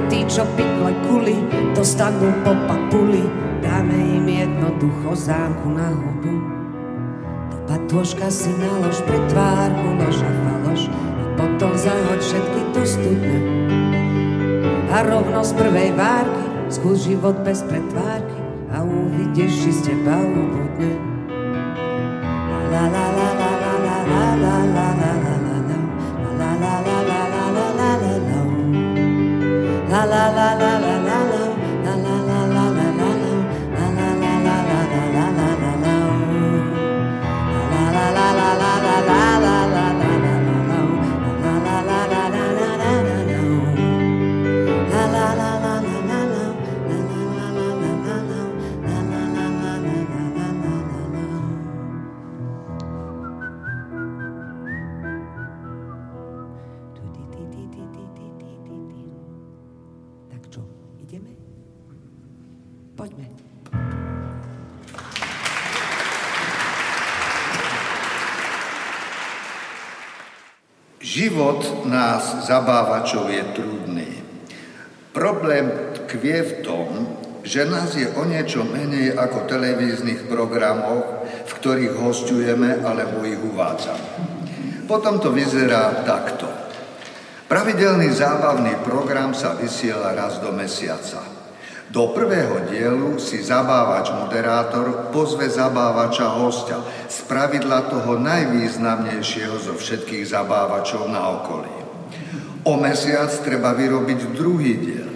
[0.08, 1.36] tí, čo pikle kuli,
[1.72, 3.24] dostanú po papuli,
[3.64, 6.34] dáme im jednoducho zámku na hubu.
[7.52, 13.38] Do patôžka si nalož pre tvárku, lož a faloš, a potom zahoď všetky do studne.
[14.94, 18.38] A rovno z prvej várky, skús život bez pretvárky,
[18.74, 21.13] a uvidíš, či z teba ubudne.
[71.24, 74.12] Život nás zabávačov je trudný.
[75.08, 76.88] Problém tkvie v tom,
[77.40, 84.08] že nás je o niečo menej ako televíznych programov, v ktorých hostujeme alebo ich uvádzame.
[84.84, 86.44] Potom to vyzerá takto.
[87.48, 91.33] Pravidelný zábavný program sa vysiela raz do mesiaca.
[91.94, 100.26] Do prvého dielu si zabávač moderátor pozve zabávača hostia, z pravidla toho najvýznamnejšieho zo všetkých
[100.26, 101.70] zabávačov na okolí.
[102.66, 105.10] O mesiac treba vyrobiť druhý diel.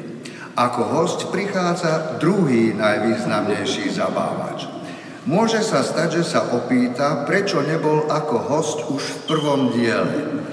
[0.55, 4.71] Ako host prichádza druhý najvýznamnejší zabávač.
[5.27, 10.47] Môže sa stať, že sa opýta, prečo nebol ako host už v prvom diele.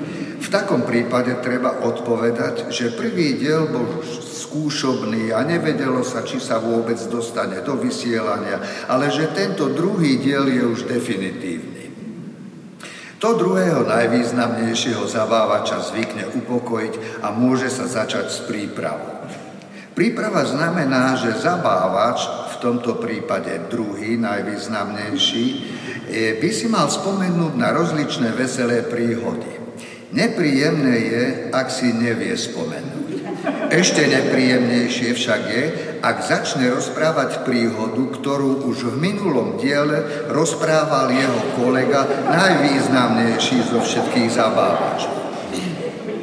[0.46, 6.62] V takom prípade treba odpovedať, že prvý diel bol skúšobný a nevedelo sa, či sa
[6.62, 11.90] vôbec dostane do vysielania, ale že tento druhý diel je už definitívny.
[13.18, 19.26] To druhého najvýznamnejšieho zabávača zvykne upokojiť a môže sa začať s prípravou.
[19.98, 22.22] Príprava znamená, že zabávač,
[22.54, 25.46] v tomto prípade druhý, najvýznamnejší,
[26.38, 29.55] by si mal spomenúť na rozličné veselé príhody.
[30.16, 33.08] Nepríjemné je, ak si nevie spomenúť.
[33.68, 35.64] Ešte nepríjemnejšie však je,
[36.00, 44.32] ak začne rozprávať príhodu, ktorú už v minulom diele rozprával jeho kolega, najvýznamnejší zo všetkých
[44.32, 45.16] zabávačov.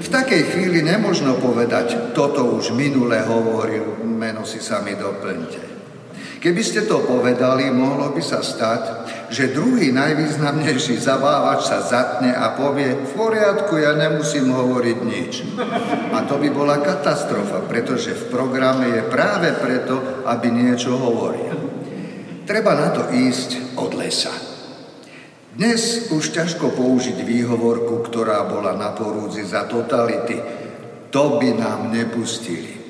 [0.03, 5.72] V takej chvíli nemožno povedať, toto už minule hovoril, meno si sami doplňte.
[6.43, 12.51] Keby ste to povedali, mohlo by sa stať, že druhý najvýznamnejší zabávač sa zatne a
[12.59, 15.33] povie, v poriadku, ja nemusím hovoriť nič.
[16.11, 21.55] A to by bola katastrofa, pretože v programe je práve preto, aby niečo hovoril.
[22.43, 24.35] Treba na to ísť od lesa.
[25.55, 30.43] Dnes už ťažko použiť výhovorku, ktorá bola na porúdzi za totality.
[31.15, 32.83] To by nám nepustili.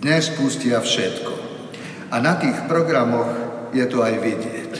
[0.00, 1.43] Dnes pustia všetko.
[2.14, 3.26] A na tých programoch
[3.74, 4.72] je to aj vidieť.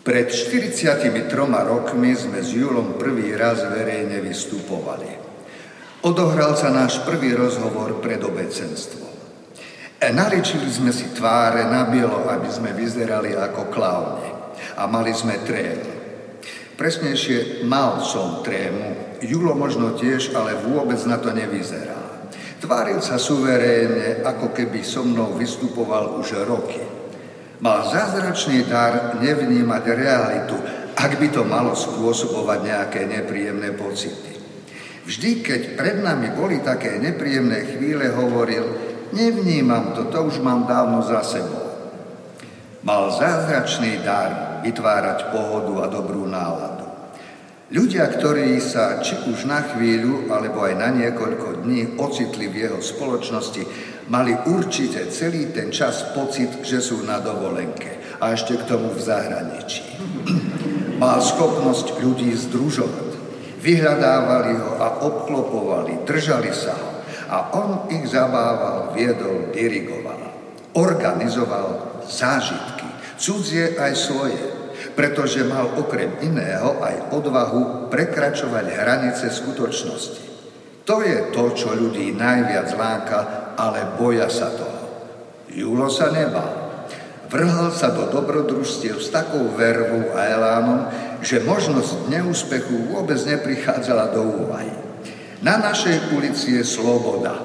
[0.00, 5.12] Pred 43 rokmi sme s Julom prvý raz verejne vystupovali.
[6.08, 9.12] Odohral sa náš prvý rozhovor pred obecenstvom.
[10.00, 14.30] E naličili sme si tváre na bielo, aby sme vyzerali ako klauni.
[14.80, 15.92] A mali sme trému.
[16.80, 19.20] Presnejšie, mal som trému.
[19.20, 21.95] Julo možno tiež, ale vôbec na to nevyzerá.
[22.66, 26.82] Tváril sa suverénne, ako keby so mnou vystupoval už roky.
[27.62, 30.58] Mal zázračný dar nevnímať realitu,
[30.98, 34.34] ak by to malo spôsobovať nejaké nepríjemné pocity.
[35.06, 38.66] Vždy, keď pred nami boli také nepríjemné chvíle, hovoril,
[39.14, 41.70] nevnímam to, to už mám dávno za sebou.
[42.82, 46.75] Mal zázračný dar vytvárať pohodu a dobrú náladu.
[47.66, 52.78] Ľudia, ktorí sa či už na chvíľu, alebo aj na niekoľko dní ocitli v jeho
[52.78, 53.58] spoločnosti,
[54.06, 59.02] mali určite celý ten čas pocit, že sú na dovolenke a ešte k tomu v
[59.02, 59.82] zahraničí.
[61.02, 63.18] Mal schopnosť ľudí združovať.
[63.58, 66.90] Vyhľadávali ho a obklopovali, držali sa ho.
[67.26, 70.22] A on ich zabával, viedol, dirigoval.
[70.78, 72.86] Organizoval zážitky,
[73.18, 74.55] cudzie aj svoje,
[74.96, 80.24] pretože mal okrem iného aj odvahu prekračovať hranice skutočnosti.
[80.88, 83.20] To je to, čo ľudí najviac láka,
[83.60, 84.82] ale boja sa toho.
[85.52, 86.66] Julo sa nebal.
[87.26, 90.80] Vrhal sa do dobrodružstiev s takou vervou a elánom,
[91.20, 94.70] že možnosť neúspechu vôbec neprichádzala do úvahy.
[95.42, 97.42] Na našej ulici je sloboda.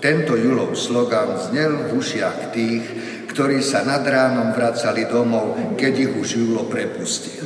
[0.00, 2.84] Tento Julov slogan znel v ušiach tých,
[3.28, 7.44] ktorí sa nad ránom vracali domov, keď ich už Julo prepustil.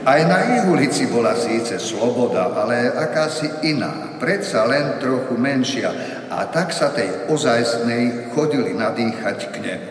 [0.00, 5.92] Aj na ich ulici bola síce sloboda, ale akási iná, predsa len trochu menšia
[6.32, 9.90] a tak sa tej ozajstnej chodili nadýchať k nebu.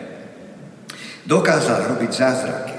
[1.29, 2.77] Dokázal robiť zázraky.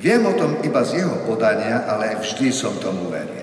[0.00, 3.41] Viem o tom iba z jeho podania, ale vždy som tomu veril.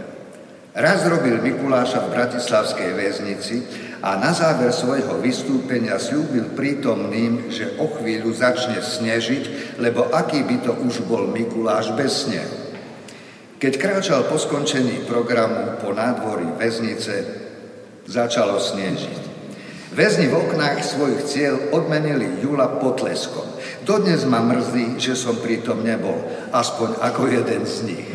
[0.70, 3.66] Raz robil Mikuláša v Bratislavskej väznici
[4.06, 10.62] a na záver svojho vystúpenia slúbil prítomným, že o chvíľu začne snežiť, lebo aký by
[10.62, 12.54] to už bol Mikuláš bez snehu.
[13.58, 17.26] Keď kráčal po skončení programu po nádvorí väznice,
[18.06, 19.26] začalo snežiť.
[19.90, 23.58] Väzni v oknách svojich cieľ odmenili Jula potleskom.
[23.90, 28.06] Dodnes ma mrzí, že som pritom nebol, aspoň ako jeden z nich.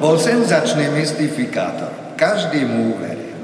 [0.00, 2.16] Bol senzačný mystifikátor.
[2.16, 3.36] Každý mu uveril.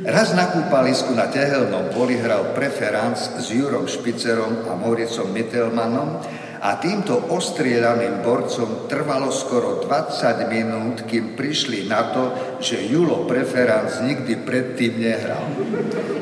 [0.00, 6.24] Raz na kúpalisku na Tehelnom poli hral preferanc s Jurom Špicerom a Moricom Mittelmanom
[6.64, 12.32] a týmto ostrieľaným borcom trvalo skoro 20 minút, kým prišli na to,
[12.64, 15.44] že Julo Preferanc nikdy predtým nehral.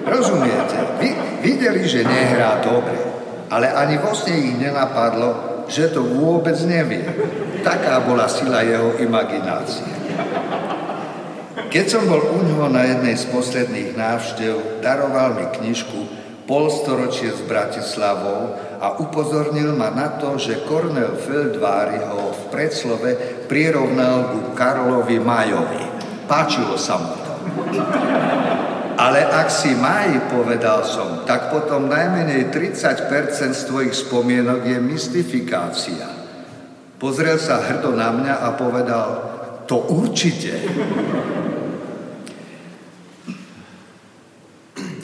[0.03, 0.99] Rozumiete?
[0.99, 3.13] Vy videli, že nehrá dobre
[3.53, 7.05] ale ani vo ich nenapadlo, že to vôbec nevie.
[7.63, 9.87] Taká bola sila jeho imaginácie.
[11.73, 17.41] Keď som bol u ňoho na jednej z posledných návštev, daroval mi knižku Polstoročie s
[17.49, 23.11] Bratislavou a upozornil ma na to, že Kornel Feldvári ho v predslove
[23.47, 25.87] prirovnal ku Karolovi Majovi.
[26.27, 27.33] Páčilo sa mu to.
[29.03, 36.07] Ale ak si maj, povedal som, tak potom najmenej 30% z tvojich spomienok je mystifikácia.
[37.03, 39.09] Pozrel sa hrdo na mňa a povedal,
[39.67, 40.55] to určite.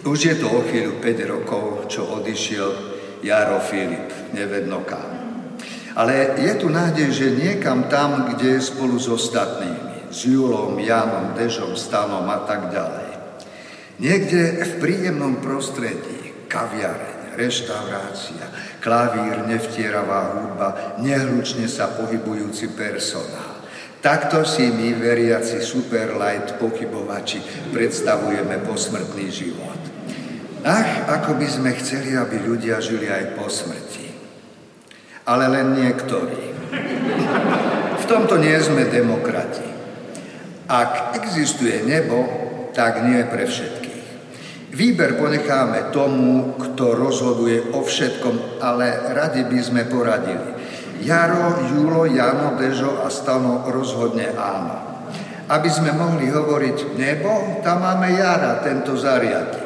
[0.06, 2.70] Už je to o chvíľu 5 rokov, čo odišiel
[3.26, 5.10] Jaro Filip, nevedno kam.
[5.98, 11.34] Ale je tu nádej, že niekam tam, kde je spolu s ostatnými, s Julom, Janom,
[11.34, 13.07] Dežom, Stanom a tak ďalej.
[13.98, 18.46] Niekde v príjemnom prostredí, kaviareň, reštaurácia,
[18.78, 20.68] klavír, nevtieravá hudba,
[21.02, 23.58] nehlučne sa pohybujúci personál.
[23.98, 27.42] Takto si my, veriaci superlight pochybovači,
[27.74, 29.80] predstavujeme posmrtný život.
[30.62, 34.14] Ach, ako by sme chceli, aby ľudia žili aj po smrti.
[35.26, 36.54] Ale len niektorí.
[37.98, 39.66] V tomto nie sme demokrati.
[40.70, 42.46] Ak existuje nebo,
[42.78, 43.77] tak nie pre všetkých.
[44.68, 50.60] Výber ponecháme tomu, kto rozhoduje o všetkom, ale radi by sme poradili.
[51.00, 54.76] Jaro, Julo, Jano, Dežo a Stano rozhodne áno.
[55.48, 59.64] Aby sme mohli hovoriť nebo, tam máme Jara, tento zariadí.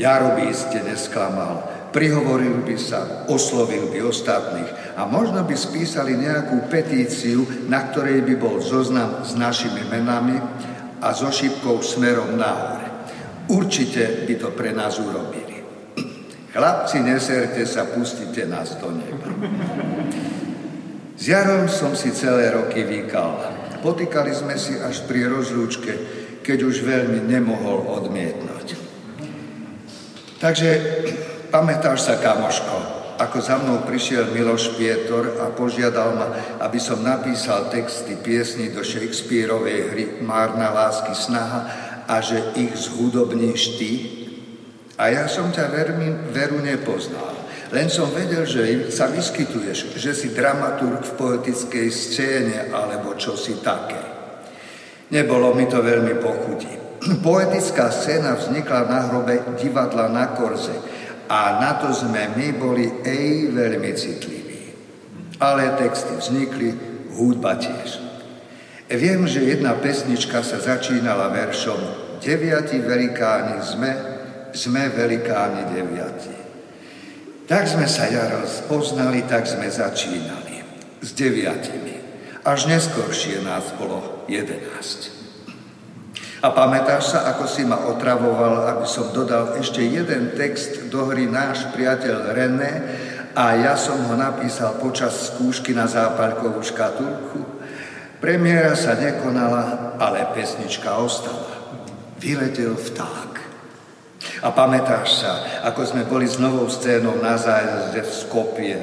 [0.00, 6.66] Jaro by iste nesklamal, prihovoril by sa, oslovil by ostatných a možno by spísali nejakú
[6.72, 10.40] petíciu, na ktorej by bol zoznam s našimi menami
[11.04, 12.73] a so šipkou smerom nahor.
[13.48, 15.60] Určite by to pre nás urobili.
[16.54, 19.26] Chlapci, neserte sa, pustite nás do neba.
[21.18, 23.42] S Jarom som si celé roky vykal.
[23.82, 25.92] Potýkali sme si až pri rozlúčke,
[26.46, 28.80] keď už veľmi nemohol odmietnúť.
[30.38, 30.70] Takže
[31.50, 32.76] pamätáš sa, kamoško,
[33.18, 36.26] ako za mnou prišiel Miloš Pietor a požiadal ma,
[36.62, 43.80] aby som napísal texty piesni do Shakespeareovej hry Márna lásky snaha a že ich zhudobníš
[43.80, 43.92] ty?
[44.94, 47.34] A ja som ťa vermi, veru nepoznal.
[47.74, 53.58] Len som vedel, že sa vyskytuješ, že si dramaturg v poetickej scéne alebo čo si
[53.58, 53.98] také.
[55.10, 56.70] Nebolo mi to veľmi pochutí.
[57.26, 60.76] Poetická scéna vznikla na hrobe divadla na Korze
[61.26, 64.60] a na to sme my boli ej veľmi citliví.
[65.42, 66.70] Ale texty vznikli,
[67.18, 68.03] hudba tiež.
[68.88, 73.92] Viem, že jedna pesnička sa začínala veršom Deviati velikáni sme,
[74.56, 76.32] sme velikáni deviati.
[77.44, 80.64] Tak sme sa, Jaro, spoznali, tak sme začínali.
[81.04, 82.00] s deviatimi.
[82.48, 85.12] Až neskoršie nás bolo jedenáct.
[86.40, 91.28] A pamätáš sa, ako si ma otravoval, aby som dodal ešte jeden text do hry
[91.28, 92.72] náš priateľ René
[93.36, 97.53] a ja som ho napísal počas skúšky na zápalkovú škatulku?
[98.24, 101.60] Premiéra sa nekonala, ale pesnička ostala.
[102.16, 103.32] Vyletel vták.
[104.40, 108.80] A pamätáš sa, ako sme boli s novou scénou na zájazde v Skopie.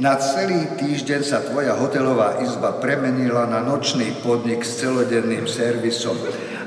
[0.00, 6.16] Na celý týždeň sa tvoja hotelová izba premenila na nočný podnik s celodenným servisom.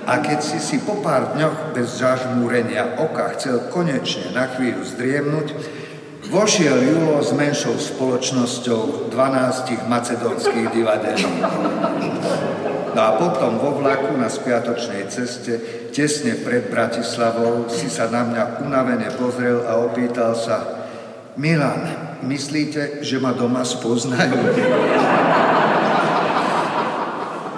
[0.06, 5.58] A keď si si po pár dňoch bez zažmúrenia oka chcel konečne na chvíľu zdriemnúť,
[6.30, 11.26] vošiel Julo s menšou spoločnosťou 12 macedónskych divadelí.
[12.94, 15.58] No a potom vo vlaku na spiatočnej ceste,
[15.90, 20.86] tesne pred Bratislavou, si sa na mňa unavene pozrel a opýtal sa
[21.38, 21.86] Milan,
[22.26, 24.54] myslíte, že ma doma spoznajú?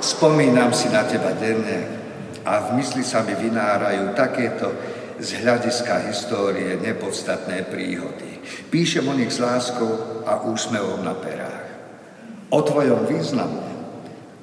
[0.01, 1.87] Spomínam si na teba denne
[2.43, 4.69] a v mysli sa mi vynárajú takéto
[5.21, 8.30] z hľadiska histórie nepodstatné príhody.
[8.69, 11.67] Píšem o nich s láskou a úsmevom na perách.
[12.51, 13.63] O tvojom významu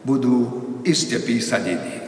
[0.05, 0.37] budú
[0.85, 2.08] iste písať iní.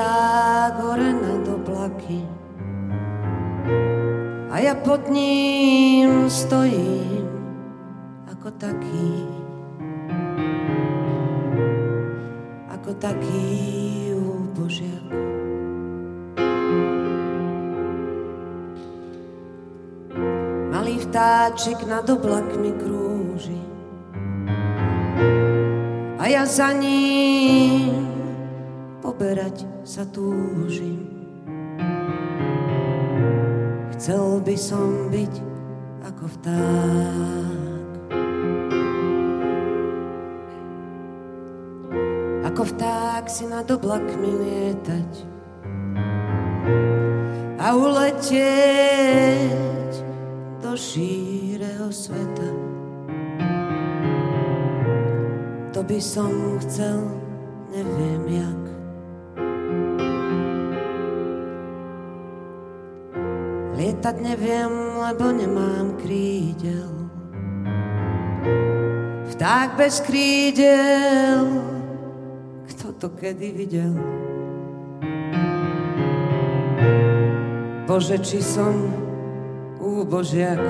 [0.00, 2.24] Vták hore nad oblaky
[4.48, 7.28] a ja pod ním stojím
[8.32, 9.12] ako taký,
[12.72, 13.44] ako taký
[14.16, 15.12] úbožiak.
[20.72, 23.60] Malý vtáčik nad oblakmi krúži.
[26.16, 28.09] A ja za ním
[29.10, 31.02] poberať sa túžim.
[33.98, 35.34] Chcel by som byť
[36.06, 37.90] ako vták.
[42.54, 45.26] Ako vták si nad oblakmi lietať
[47.58, 49.42] a uletieť
[50.62, 52.46] do šíreho sveta.
[55.74, 57.10] To by som chcel,
[57.74, 58.59] neviem jak.
[63.90, 64.70] Lietať neviem,
[65.02, 67.10] lebo nemám krídel.
[69.34, 71.58] Vták bez krídel,
[72.70, 73.90] kto to kedy videl?
[77.90, 78.94] Bože, či som
[79.82, 80.62] úbožiak.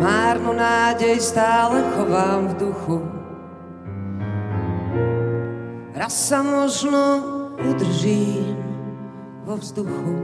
[0.00, 2.98] Márnu nádej stále chovám v duchu.
[5.92, 8.56] Raz sa možno udržím
[9.44, 10.16] vo vzduchu.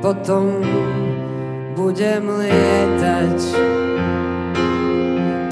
[0.00, 0.64] Potom
[1.76, 3.40] budem lietať,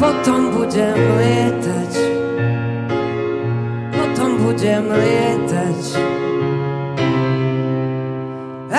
[0.00, 1.92] potom budem lietať,
[3.92, 6.08] potom budem lietať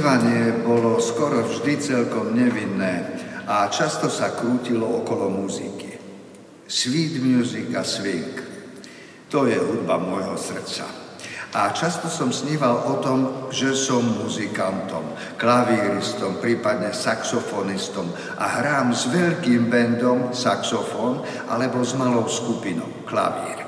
[0.02, 3.06] Moje snívanie bolo skoro vždy celkom nevinné
[3.45, 5.93] a často sa krútilo okolo muziky.
[6.66, 8.34] Sweet music a swing.
[9.30, 10.89] To je hudba môjho srdca.
[11.54, 13.20] A často som sníval o tom,
[13.54, 15.06] že som muzikantom,
[15.38, 18.10] klavíristom, prípadne saxofonistom
[18.41, 23.62] a hrám s veľkým bandom saxofón alebo s malou skupinou klavír.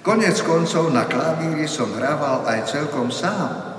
[0.00, 3.73] Konec koncov na klavíri som hrával aj celkom sám,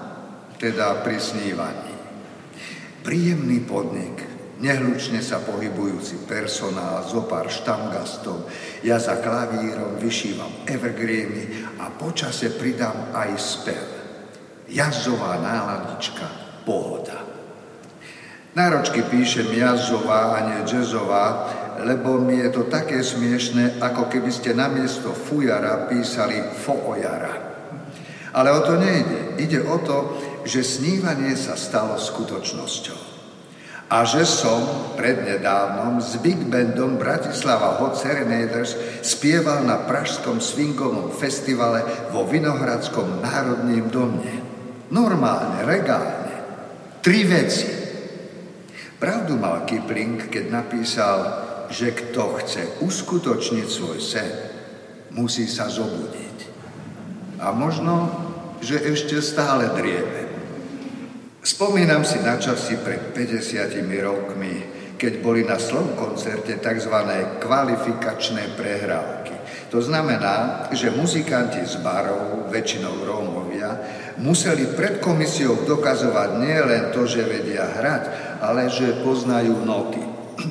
[0.59, 1.93] teda pri snívaní.
[3.05, 4.17] Príjemný podnik,
[4.57, 8.49] nehlučne sa pohybujúci personál, zo pár štangastov,
[8.81, 13.85] ja za klavírom vyšívam evergreeny a počase pridám aj spev.
[14.65, 16.25] Jazzová náladička,
[16.65, 17.21] pohoda.
[18.55, 21.25] Náročky píšem jazzová a nie jazzová,
[21.83, 27.35] lebo mi je to také smiešne, ako keby ste namiesto fujara písali foojara.
[28.31, 29.39] Ale o to nejde.
[29.43, 29.97] Ide o to,
[30.45, 33.17] že snívanie sa stalo skutočnosťou.
[33.85, 38.73] A že som prednedávnom s Big Bandom Bratislava Hot Serenaders
[39.05, 44.41] spieval na Pražskom swingovom festivale vo Vinohradskom národním domne.
[44.89, 46.33] Normálne, regálne.
[47.05, 47.69] Tri veci.
[48.97, 51.17] Pravdu mal Kipling, keď napísal,
[51.69, 54.33] že kto chce uskutočniť svoj sen,
[55.13, 56.37] musí sa zobudiť.
[57.37, 58.09] A možno,
[58.65, 60.24] že ešte stále drieme.
[61.45, 64.65] Spomínam si na časy pred 50 rokmi,
[64.97, 66.95] keď boli na slov koncerte tzv.
[67.37, 69.37] kvalifikačné prehrávky.
[69.69, 73.77] To znamená, že muzikanti z barov, väčšinou Rómovia,
[74.17, 78.03] museli pred komisiou dokazovať nie len to, že vedia hrať,
[78.41, 80.01] ale že poznajú noty.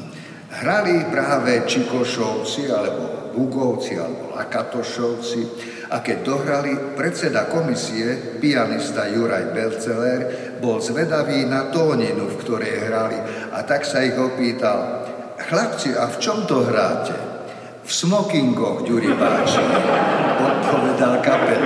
[0.63, 10.21] Hrali práve Čikošovci, alebo Bugovci, alebo Lakatošovci a keď dohrali, predseda komisie, pianista Juraj Belceler,
[10.65, 13.21] bol zvedavý na tóninu, v ktorej hrali
[13.53, 15.05] a tak sa ich opýtal,
[15.37, 17.13] chlapci, a v čom to hráte?
[17.85, 19.61] V smokingoch, Ďuri Báči,
[20.49, 21.63] odpovedal kapel.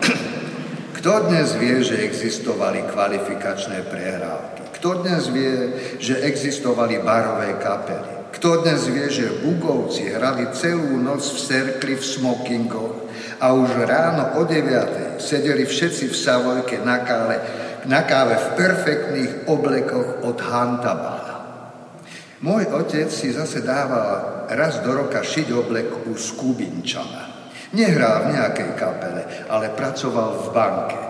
[0.96, 4.80] Kto dnes vie, že existovali kvalifikačné prehrávky?
[4.80, 8.32] Kto dnes vie, že existovali barové kapely?
[8.32, 12.96] Kto dnes vie, že Bugovci hrali celú noc v serkli v smokingoch
[13.44, 15.20] a už ráno o 9.
[15.20, 17.36] sedeli všetci v Savojke na, kále,
[17.86, 21.30] na káve v perfektných oblekoch od Hantabala.
[22.40, 27.52] Môj otec si zase dával raz do roka šiť oblek u Skubinčana.
[27.76, 31.00] Nehral v nejakej kapele, ale pracoval v banke.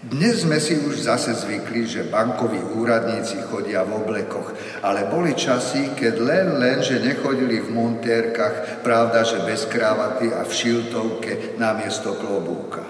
[0.00, 5.92] Dnes sme si už zase zvykli, že bankoví úradníci chodia v oblekoch, ale boli časy,
[5.92, 12.16] keď len, len, že nechodili v montérkach, pravda, že bez krávaty a v šiltovke namiesto
[12.16, 12.80] klobúka.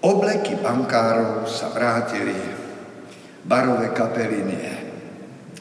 [0.00, 2.36] Obleky bankárov sa vrátili,
[3.44, 4.72] barové kapely nie.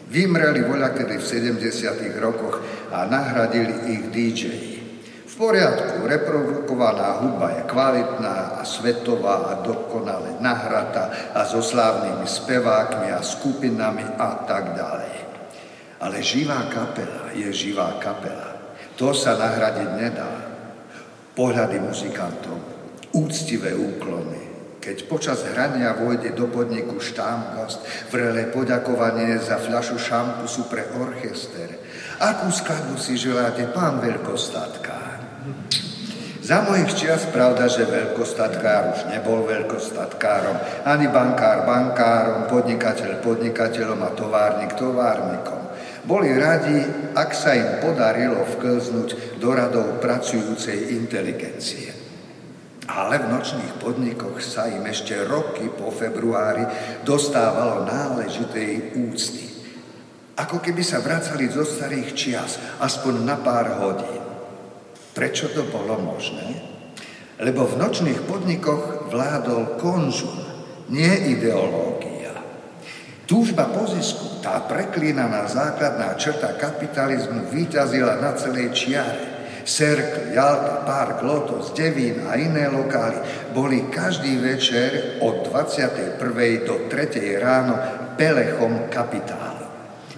[0.09, 1.25] Vymreli voľakedy v
[1.59, 2.23] 70.
[2.23, 4.69] rokoch a nahradili ich DJ
[5.39, 13.23] poriadku, reprodukovaná hudba je kvalitná a svetová a dokonale nahrata a so slávnymi spevákmi a
[13.23, 15.15] skupinami a tak ďalej.
[16.03, 18.59] Ale živá kapela je živá kapela.
[18.99, 20.31] To sa nahradiť nedá.
[21.39, 22.59] Pohľady muzikantov,
[23.13, 24.49] úctivé úklony,
[24.79, 31.77] keď počas hrania vojde do podniku štámgast, vrele poďakovanie za fľašu šampusu pre orchester.
[32.19, 35.19] Akú skladbu si želáte, pán veľkostatka?
[36.39, 44.09] Za mojich čias pravda, že veľkostatkár už nebol veľkostatkárom, ani bankár bankárom, podnikateľ podnikateľom a
[44.17, 45.61] továrnik továrnikom.
[46.09, 46.81] Boli radi,
[47.13, 51.98] ak sa im podarilo vklznúť do radov pracujúcej inteligencie.
[52.89, 56.65] Ale v nočných podnikoch sa im ešte roky po februári
[57.05, 59.45] dostávalo náležitej úcty.
[60.33, 64.23] Ako keby sa vracali zo starých čias, aspoň na pár hodín.
[65.13, 66.65] Prečo to bolo možné?
[67.37, 70.41] Lebo v nočných podnikoch vládol konzum,
[70.89, 72.33] nie ideológia.
[73.29, 79.28] Túžba po zisku, tá preklínaná základná črta kapitalizmu vyťazila na celej čiare.
[79.69, 83.21] Serkl, Jalta, Park, Lotos, Devín a iné lokály
[83.53, 86.17] boli každý večer od 21.
[86.65, 87.37] do 3.
[87.37, 87.77] ráno
[88.17, 89.69] pelechom kapitálu.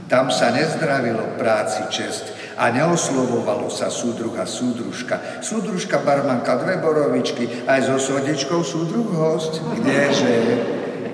[0.07, 2.31] Tam sa nezdravilo práci čest,
[2.61, 5.41] a neoslovovalo sa súdruh a súdružka.
[5.41, 9.63] Súdružka barmanka dve borovičky, aj so sodičkou súdruh host.
[9.79, 10.35] Kdeže,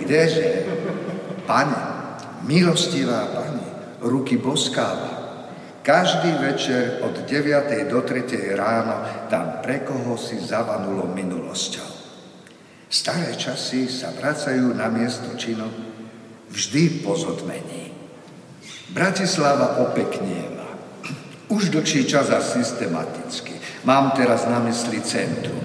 [0.01, 0.45] kdeže?
[1.47, 1.81] Pane,
[2.43, 3.63] milostivá pani,
[4.03, 5.16] ruky boskáva.
[5.87, 7.87] Každý večer od 9.
[7.87, 8.27] do 3.
[8.59, 11.87] ráno tam pre koho si zavanulo minulosťou.
[12.91, 15.71] Staré časy sa vracajú na miesto činov
[16.51, 17.95] vždy po zodmení.
[18.91, 20.75] Bratislava opeknieva.
[21.47, 23.55] Už dlhší čas a systematicky.
[23.87, 25.63] Mám teraz na mysli centrum.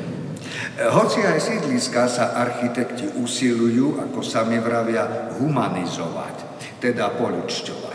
[0.78, 7.91] Hoci aj sídliska sa architekti usilujú, ako sami vravia, humanizovať, teda poľučťovať.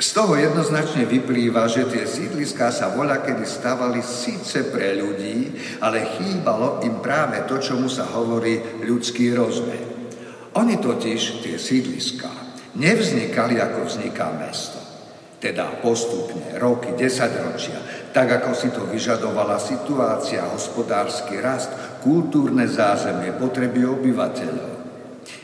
[0.00, 5.52] Z toho jednoznačne vyplýva, že tie sídliská sa voľa kedy stavali síce pre ľudí,
[5.84, 9.84] ale chýbalo im práve to, čomu sa hovorí ľudský rozmer.
[10.56, 12.32] Oni totiž, tie sídliská,
[12.80, 14.80] nevznikali ako vzniká mesto
[15.40, 21.72] teda postupne, roky, desaťročia, tak ako si to vyžadovala situácia, hospodársky rast,
[22.04, 24.84] kultúrne zázemie, potreby obyvateľov.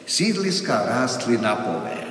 [0.04, 2.05] Sídliská rástli na pover.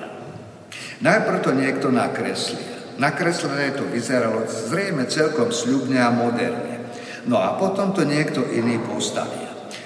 [1.04, 2.76] Najprv to niekto nakreslil.
[2.96, 6.88] Nakreslené to vyzeralo zrejme celkom sľubne a moderne.
[7.28, 9.46] No a potom to niekto iný postavil.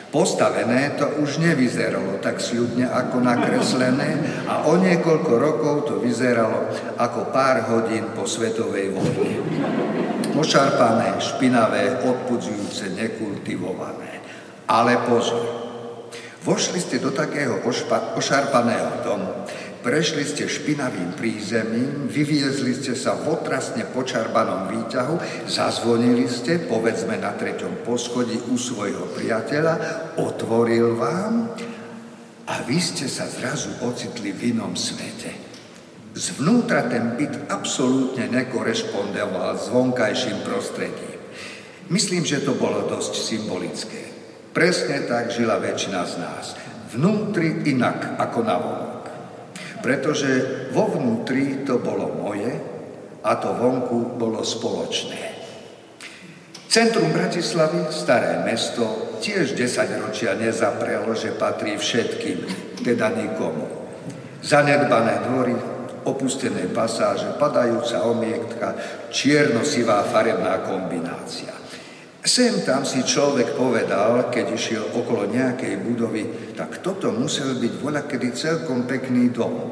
[0.09, 6.65] Postavené to už nevyzeralo tak sľubne ako nakreslené a o niekoľko rokov to vyzeralo
[6.97, 9.37] ako pár hodín po svetovej vojne.
[10.33, 14.21] Ošarpané, špinavé, odpudzujúce, nekultivované.
[14.65, 15.45] Ale pozor,
[16.41, 19.45] vošli ste do takého ošpa, ošarpaného domu,
[19.79, 27.31] Prešli ste špinavým prízemím, vyviezli ste sa v otrasne počarbanom výťahu, zazvonili ste, povedzme na
[27.31, 29.73] treťom poschodí u svojho priateľa,
[30.19, 31.55] otvoril vám
[32.51, 35.31] a vy ste sa zrazu ocitli v inom svete.
[36.11, 41.23] Zvnútra ten byt absolútne nekorešpondoval s vonkajším prostredím.
[41.87, 44.11] Myslím, že to bolo dosť symbolické.
[44.51, 46.45] Presne tak žila väčšina z nás.
[46.91, 48.88] Vnútri inak ako na vonok
[49.79, 52.51] pretože vo vnútri to bolo moje
[53.23, 55.39] a to vonku bolo spoločné.
[56.69, 62.45] Centrum Bratislavy, staré mesto, tiež 10 ročia nezaprelo, že patrí všetkým,
[62.85, 63.65] teda nikomu.
[64.45, 65.57] Zanedbané dvory,
[66.05, 68.67] opustené pasáže, padajúca omiektka,
[69.11, 71.58] čierno-sivá farebná kombinácia.
[72.19, 78.35] Sem tam si človek povedal, keď išiel okolo nejakej budovy, tak toto musel byť voľakedy
[78.35, 79.71] celkom pekný dom.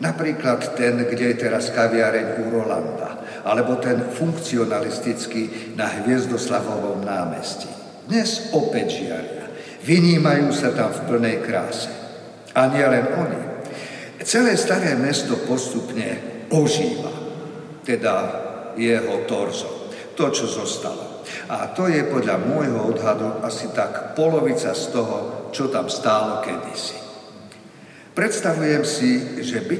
[0.00, 7.68] Napríklad ten, kde je teraz kaviareň u Rolanda, alebo ten funkcionalistický na Hviezdoslavovom námestí.
[8.08, 9.46] Dnes opäť žiaria.
[9.84, 11.92] Vynímajú sa tam v plnej kráse.
[12.56, 13.42] A nie len oni.
[14.24, 17.12] Celé staré mesto postupne ožíva,
[17.84, 18.14] teda
[18.80, 21.11] jeho torzo, to, čo zostalo.
[21.48, 26.98] A to je podľa môjho odhadu asi tak polovica z toho, čo tam stálo kedysi.
[28.12, 29.76] Predstavujem si, že by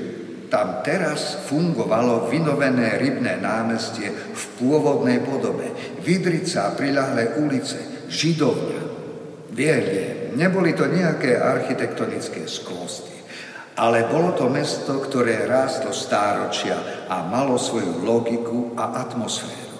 [0.52, 5.72] tam teraz fungovalo vynovené rybné námestie v pôvodnej podobe.
[6.04, 8.82] Vidrica priľahlé ulice, židovňa.
[9.52, 9.84] Viem,
[10.36, 13.16] neboli to nejaké architektonické skvosty,
[13.80, 19.71] ale bolo to mesto, ktoré rástlo stáročia a malo svoju logiku a atmosféru.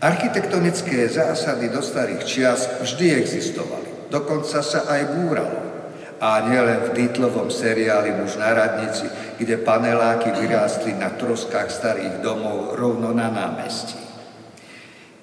[0.00, 4.08] Architektonické zásady do starých čias vždy existovali.
[4.08, 5.60] Dokonca sa aj búralo.
[6.20, 9.04] A nielen v Dítlovom seriáli Muž na radnici,
[9.36, 14.00] kde paneláky vyrástli na troskách starých domov rovno na námestí.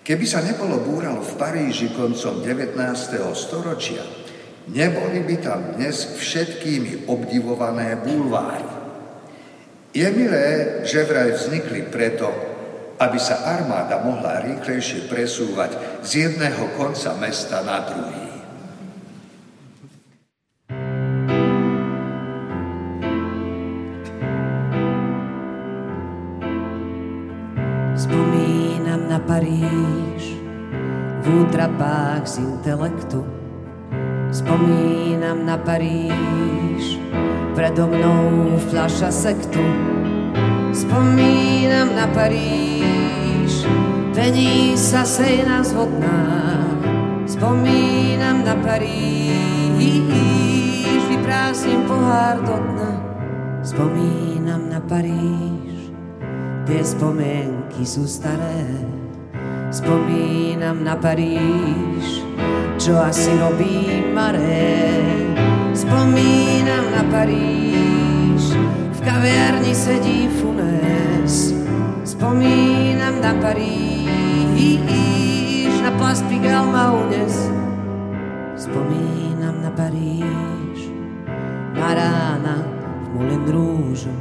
[0.06, 2.78] Keby sa nebolo búralo v Paríži koncom 19.
[3.34, 4.06] storočia,
[4.70, 8.70] neboli by tam dnes všetkými obdivované bulváry.
[9.90, 12.57] Je milé, že vraj vznikli preto,
[12.98, 18.26] aby sa armáda mohla rýchlejšie presúvať z jedného konca mesta na druhý.
[27.98, 30.24] Spomínam na Paríž
[31.22, 33.22] v útrapách z intelektu.
[34.34, 36.98] Spomínam na Paríž,
[37.54, 39.97] predo mnou fľaša sektu.
[40.78, 43.66] Spomínam na Paríž,
[44.14, 46.22] Vení sa sejna zvodná,
[47.26, 49.82] spomínam na Paríž,
[51.10, 52.94] vyprázdnim pohár do dna,
[53.66, 55.90] spomínam na Paríž,
[56.70, 58.70] tie spomienky sú staré,
[59.74, 62.22] spomínam na Paríž,
[62.78, 64.94] čo asi robí Maré,
[65.74, 67.77] spomínam na Paríž,
[69.08, 71.56] kaviarni sedí Funes,
[72.04, 74.12] spomínam na Paríž,
[75.80, 76.92] na Place Pigalle ma.
[78.60, 80.92] Spomínam na Paríž,
[81.72, 82.68] na rána
[83.08, 84.12] v Moulin Rouge.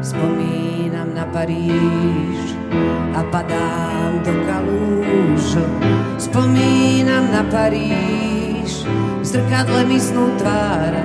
[0.00, 2.56] Spomínam na Paríž
[3.12, 5.60] a padám do kalúž.
[6.16, 8.88] Spomínam na Paríž,
[9.20, 10.96] v zrkadle snú tvár.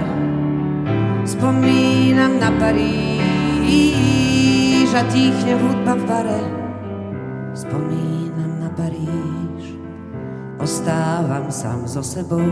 [1.28, 3.15] Spomínam na Paríž
[4.96, 6.42] a tichne hudba v bare.
[7.52, 9.76] Spomínam Paríž.
[10.60, 12.48] Ostávam sám so sebou,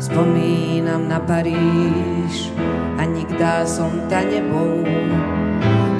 [0.00, 2.52] spomínam na Paríž
[2.96, 4.80] a nikdá som ta nebou.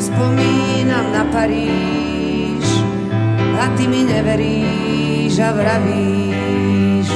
[0.00, 2.64] Spomínam na Paríž
[3.60, 7.08] a ty mi neveríš a vravíš.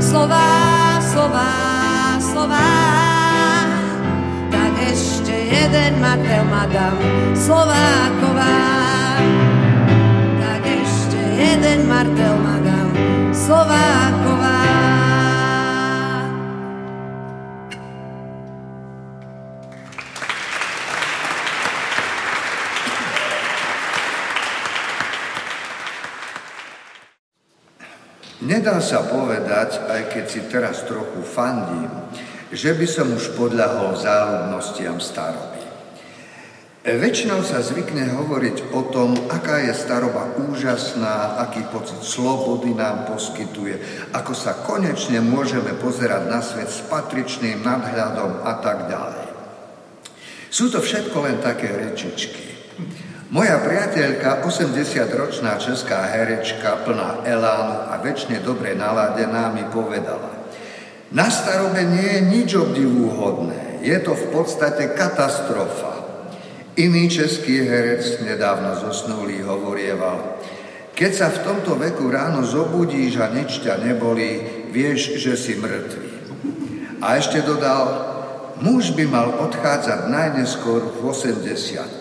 [0.00, 1.52] Slová, slová,
[2.20, 2.79] slová,
[5.60, 6.96] jeden Mateo Madam
[7.36, 8.56] Slováková.
[10.40, 12.88] Tak ešte jeden Martel Madam
[13.36, 14.58] Slováková.
[28.40, 31.92] Nedá sa povedať, aj keď si teraz trochu fandím,
[32.50, 35.62] že by som už podľahol záľudnostiam staroby.
[36.80, 44.08] Väčšinou sa zvykne hovoriť o tom, aká je staroba úžasná, aký pocit slobody nám poskytuje,
[44.16, 49.28] ako sa konečne môžeme pozerať na svet s patričným nadhľadom a tak ďalej.
[50.48, 52.48] Sú to všetko len také rečičky.
[53.30, 60.39] Moja priateľka, 80-ročná česká herečka, plná elánu a väčšine dobre naladená, mi povedala
[61.10, 66.06] Na starobe nie je nič obdivúhodné, je to v podstate katastrofa.
[66.78, 70.38] Iný český herec, nedávno zosnulý, hovorieval
[70.94, 76.08] Keď sa v tomto veku ráno zobudíš a nič ťa nebolí, vieš, že si mŕtvý.
[77.02, 77.84] A ešte dodal,
[78.62, 82.00] muž by mal odchádzať najneskôr v 80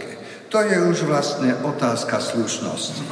[0.49, 3.05] to je už vlastne otázka slušnosti.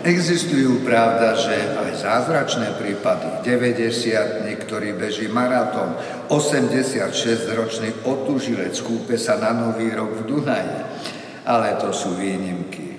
[0.00, 3.44] Existujú pravda, že aj zázračné prípady.
[3.44, 5.92] 90 niektorý beží maratón,
[6.32, 10.78] 86-ročný otužilec kúpe sa na Nový rok v Dunaji.
[11.44, 12.96] Ale to sú výnimky.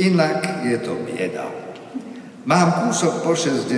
[0.00, 1.44] Inak je to bieda.
[2.48, 3.68] Mám kúsok po 60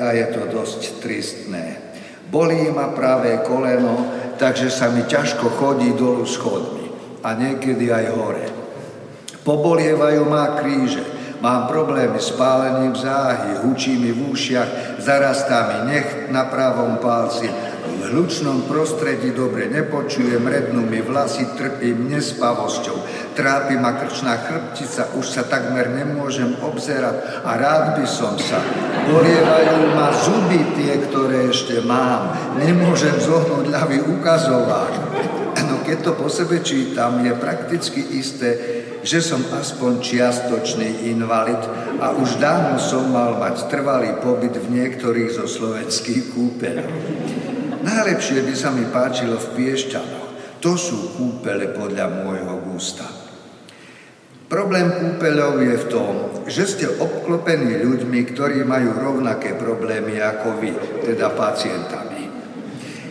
[0.00, 1.80] a je to dosť tristné.
[2.28, 6.88] Bolí ma pravé koleno, takže sa mi ťažko chodí dolu schodmi
[7.24, 8.46] a niekedy aj hore.
[9.40, 16.30] Pobolievajú ma kríže, mám problémy s pálením záhy, hučí mi v ušiach, zarastá mi nech
[16.30, 17.50] na pravom palci,
[17.82, 22.94] v hlučnom prostredí dobre nepočujem, rednú mi vlasy, trpím nespavosťou,
[23.34, 28.62] trápi ma krčná chrbtica, už sa takmer nemôžem obzerať a rád by som sa.
[29.10, 34.94] Bolievajú ma zuby tie, ktoré ešte mám, nemôžem zohnúť ľavý ukazovák.
[35.62, 41.58] No keď to po sebe čítam, je prakticky isté, že som aspoň čiastočný invalid
[41.98, 46.90] a už dávno som mal mať trvalý pobyt v niektorých zo slovenských kúpeľov.
[47.82, 50.28] Najlepšie by sa mi páčilo v Piešťanoch.
[50.62, 53.02] To sú kúpele podľa môjho gusta.
[54.46, 56.14] Problém kúpeľov je v tom,
[56.46, 60.70] že ste obklopení ľuďmi, ktorí majú rovnaké problémy ako vy,
[61.02, 62.28] teda pacientami.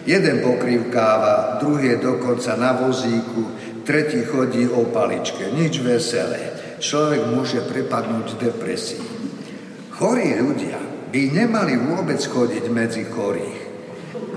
[0.05, 5.49] Jeden pokrývkáva, druhý je dokonca na vozíku, tretí chodí o paličke.
[5.53, 6.53] Nič veselé.
[6.81, 9.05] Človek môže prepadnúť depresii.
[9.93, 10.81] Chorí ľudia
[11.13, 13.59] by nemali vôbec chodiť medzi chorých.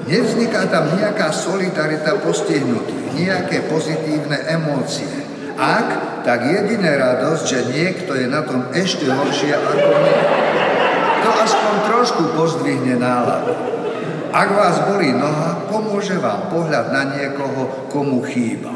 [0.05, 5.09] Nevzniká tam nejaká solidarita postihnutých, nejaké pozitívne emócie.
[5.57, 10.15] Ak, tak jediná radosť, že niekto je na tom ešte horšie ako my.
[11.25, 13.55] To aspoň trošku pozdvihne náladu.
[14.35, 18.74] Ak vás bolí noha, pomôže vám pohľad na niekoho, komu chýba.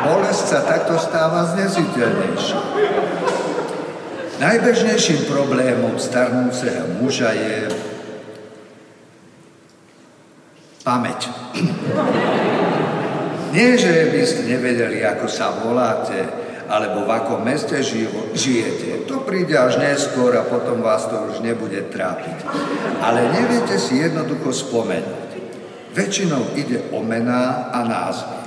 [0.00, 2.60] Bolesť sa takto stáva znesiteľnejšia.
[4.40, 7.68] Najbežnejším problémom starnúceho muža je
[10.80, 11.28] pamäť.
[13.52, 16.24] Nie, že by ste nevedeli, ako sa voláte,
[16.70, 17.82] alebo v akom meste
[18.32, 19.04] žijete.
[19.10, 22.46] To príde až neskôr a potom vás to už nebude trápiť.
[23.02, 25.29] Ale neviete si jednoducho spomenúť.
[25.90, 28.40] Väčšinou ide o mená a názvy.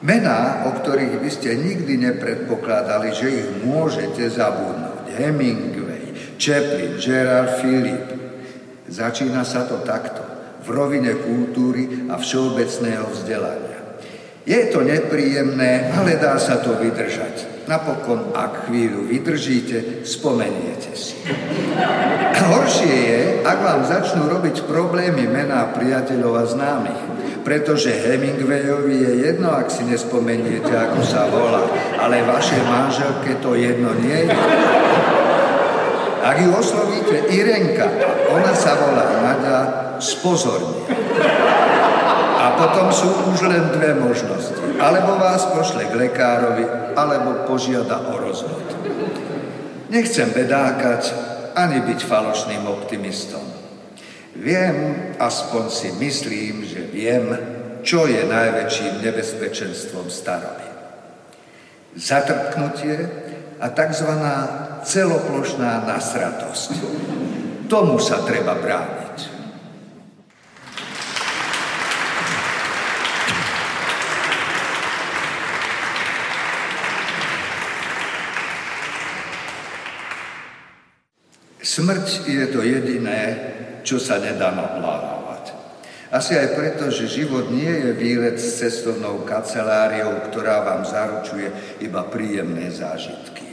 [0.00, 5.12] Mená, o ktorých by ste nikdy nepredpokladali, že ich môžete zabudnúť.
[5.12, 8.08] Hemingway, Chaplin, Gerard Philip.
[8.88, 10.24] Začína sa to takto,
[10.64, 13.69] v rovine kultúry a všeobecného vzdelania.
[14.48, 17.68] Je to nepríjemné, ale dá sa to vydržať.
[17.68, 21.20] Napokon, ak chvíľu vydržíte, spomeniete si.
[22.40, 27.02] Horšie je, ak vám začnú robiť problémy mená priateľov a známych.
[27.44, 31.64] Pretože Hemingwayovi je jedno, ak si nespomeniete, ako sa volá,
[32.00, 34.36] ale vašej manželke to jedno nie je.
[36.20, 37.88] Ak ju oslovíte Irenka,
[38.28, 39.60] ona sa volá Nadia,
[40.00, 40.84] spozornie.
[42.40, 44.80] A potom sú už len dve možnosti.
[44.80, 46.64] Alebo vás pošle k lekárovi,
[46.96, 48.64] alebo požiada o rozvod.
[49.92, 51.12] Nechcem bedákať,
[51.52, 53.44] ani byť falošným optimistom.
[54.40, 57.28] Viem, aspoň si myslím, že viem,
[57.84, 60.68] čo je najväčším nebezpečenstvom staroby.
[61.92, 62.96] Zatrpknutie
[63.60, 64.10] a tzv.
[64.80, 66.72] celoplošná nasratosť.
[67.68, 69.09] Tomu sa treba brániť.
[81.70, 83.22] Smrť je to jediné,
[83.86, 85.54] čo sa nedá naplánovať.
[86.10, 92.02] Asi aj preto, že život nie je výlet s cestovnou kanceláriou, ktorá vám zaručuje iba
[92.10, 93.46] príjemné zážitky.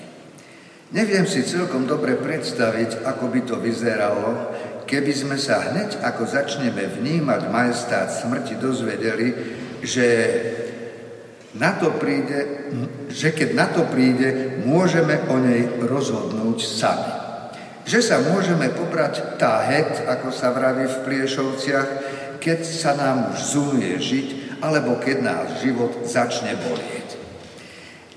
[0.98, 4.50] Neviem si celkom dobre predstaviť, ako by to vyzeralo,
[4.90, 9.30] keby sme sa hneď, ako začneme vnímať majestát smrti, dozvedeli,
[9.86, 10.08] že
[11.54, 12.74] na to príde,
[13.14, 17.27] že keď na to príde, môžeme o nej rozhodnúť sami.
[17.88, 21.90] Že sa môžeme pobrať táhet, ako sa vraví v Pliešovciach,
[22.44, 27.16] keď sa nám už zúnie žiť, alebo keď nás život začne bolieť.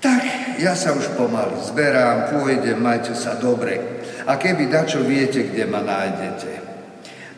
[0.03, 0.21] Tak,
[0.59, 4.03] ja sa už pomaly zberám, pôjdem, majte sa dobre.
[4.27, 6.51] A keby dačo viete, kde ma nájdete.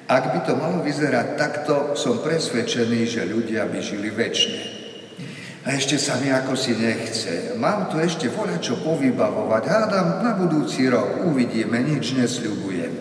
[0.09, 4.72] Ak by to malo vyzerať takto, som presvedčený, že ľudia by žili väčšine.
[5.63, 7.55] A ešte sa mi ako si nechce.
[7.55, 9.63] Mám tu ešte voľa čo povybavovať.
[9.63, 11.23] Hádam na budúci rok.
[11.23, 12.91] Uvidíme, nič nesľubujem.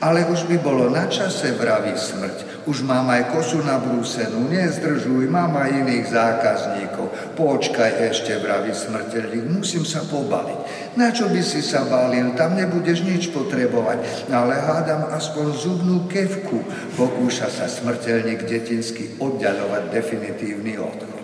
[0.00, 2.66] Ale už by bolo na čase vraví smrť.
[2.66, 7.36] Už mám aj kosu na brúsenu, nezdržuj, mám aj iných zákazníkov.
[7.36, 10.58] Počkaj ešte, vraví smrteľník, musím sa pobaliť.
[10.96, 14.32] Na čo by si sa balil, tam nebudeš nič potrebovať.
[14.32, 16.64] Ale hádam aspoň zubnú kevku.
[16.96, 21.19] Pokúša sa smrteľník detinsky oddialovať definitívny odchod.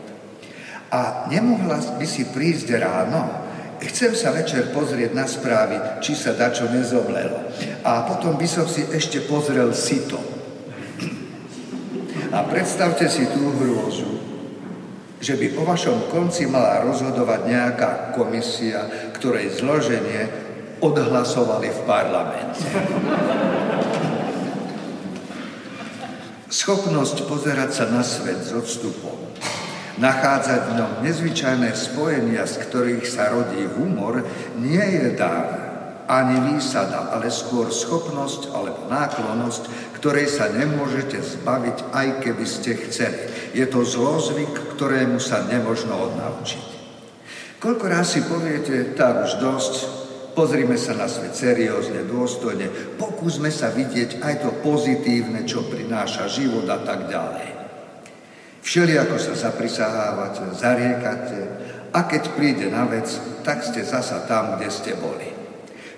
[0.93, 6.65] A nemohla by si prísť ráno, Chcem sa večer pozrieť na správy, či sa dačo
[6.73, 7.53] nezomlelo.
[7.85, 10.17] A potom by som si ešte pozrel sito.
[12.33, 14.17] A predstavte si tú hrôzu,
[15.21, 20.25] že by po vašom konci mala rozhodovať nejaká komisia, ktorej zloženie
[20.81, 22.65] odhlasovali v parlamente.
[26.49, 29.26] Schopnosť pozerať sa na svet s odstupom
[29.97, 34.21] Nachádzať v ňom nezvyčajné spojenia, z ktorých sa rodí humor,
[34.61, 35.67] nie je dar
[36.07, 39.63] ani výsada, ale skôr schopnosť alebo náklonosť,
[39.97, 43.27] ktorej sa nemôžete zbaviť, aj keby ste chceli.
[43.57, 46.65] Je to zlozvyk, ktorému sa nemožno odnaučiť.
[47.57, 49.75] Koľko raz si poviete, tak už dosť,
[50.37, 56.69] pozrime sa na svet seriózne, dôstojne, pokúsme sa vidieť aj to pozitívne, čo prináša život
[56.69, 57.56] a tak ďalej.
[58.67, 61.41] Všeli ako sa zaprisahávate, zariekate
[61.95, 63.07] a keď príde na vec,
[63.47, 65.31] tak ste zasa tam, kde ste boli.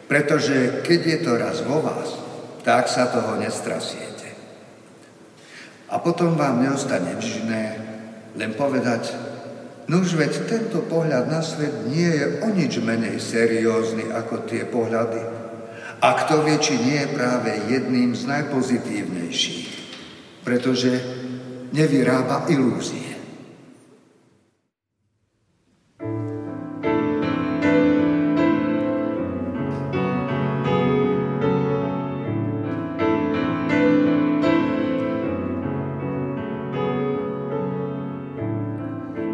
[0.05, 2.12] Pretože keď je to raz vo vás,
[2.61, 4.37] tak sa toho nestrasiete.
[5.89, 7.73] A potom vám neostane nič iné,
[8.37, 9.16] len povedať,
[9.89, 15.25] nuž veď tento pohľad na svet nie je o nič menej seriózny ako tie pohľady.
[16.05, 19.69] A kto vie, či nie je práve jedným z najpozitívnejších.
[20.45, 21.19] Pretože
[21.73, 23.16] nevyrába ilúzie.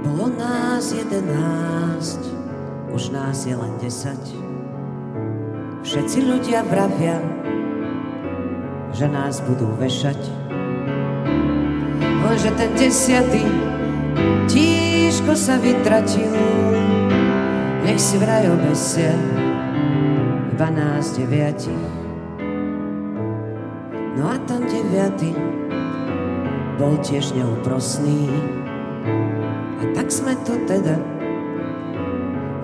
[0.02, 2.22] Bolo nás jedenáct,
[2.90, 4.20] už nás je len desať.
[5.84, 7.20] Všetci ľudia vravia,
[8.96, 10.53] že nás budú vešať
[12.32, 13.44] že ten desiatý
[14.48, 16.32] tížko sa vytratil.
[17.84, 19.12] Nech si vraj obesia
[20.54, 21.84] iba nás deviatich.
[24.16, 25.36] No a ten deviatý
[26.80, 28.32] bol tiež neúprosný.
[29.82, 30.96] A tak sme tu teda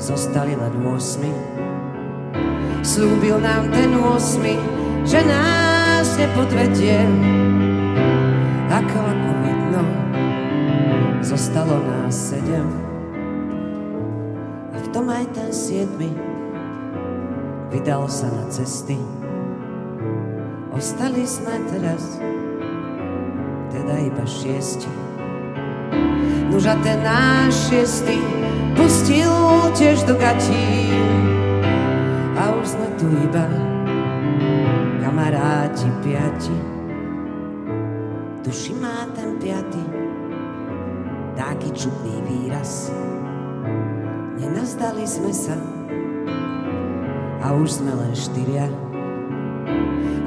[0.01, 2.81] zostali len 8.
[2.81, 7.05] Slúbil nám ten 8, že nás nepodvedie.
[8.71, 9.20] Ako,
[11.31, 12.67] zostalo nás sedem.
[14.75, 16.11] A v tom aj ten siedmy
[17.71, 18.99] vydal sa na cesty.
[20.75, 22.19] Ostali sme teraz,
[23.71, 24.91] teda iba šiesti.
[26.51, 28.19] Nuž a ten náš šiestý
[28.75, 29.31] pustil
[29.79, 30.91] tiež do gatí.
[32.35, 33.47] A už sme tu iba
[34.99, 36.59] kamaráti piati.
[38.43, 39.90] Duši má ten piaty
[41.41, 42.93] taký čudný výraz.
[44.37, 45.57] Nenazdali sme sa
[47.41, 48.69] a už sme len štyria.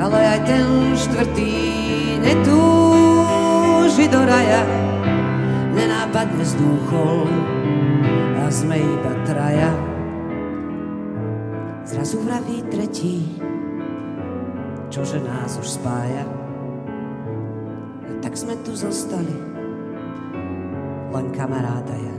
[0.02, 0.66] Ale aj ten
[0.98, 1.54] štvrtý
[2.26, 4.66] netúži do raja,
[5.78, 7.30] nenápadne zdúchol
[8.42, 9.70] a sme iba traja.
[11.86, 13.38] Zrazu vraví tretí,
[14.90, 16.26] čože nás už spája
[18.24, 19.53] tak sme tu zostali.
[21.14, 22.16] Len kamaráta ja.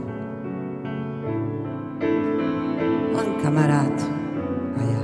[3.11, 3.99] Len kamarát
[4.79, 5.03] a ja.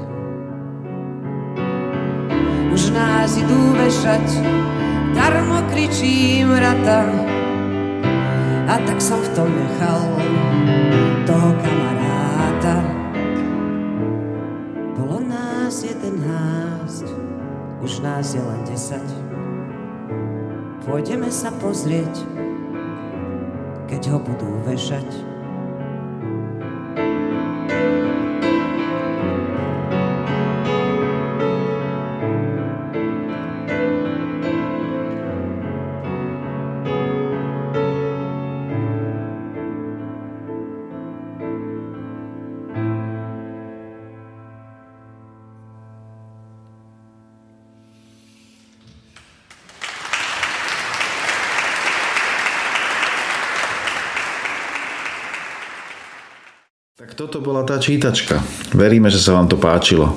[2.71, 4.27] Už nás idú vešať,
[5.11, 7.03] darmo kričím rata.
[8.71, 9.99] A tak som v tom nechal
[11.27, 12.75] toho kamaráta.
[14.95, 17.11] Bolo nás je ten hásť,
[17.83, 19.03] už nás je len desať.
[20.87, 22.30] Pôjdeme sa pozrieť,
[23.91, 25.30] keď ho budú vešať.
[57.41, 58.37] Bola tá čítačka.
[58.69, 60.13] Veríme, že sa vám to páčilo.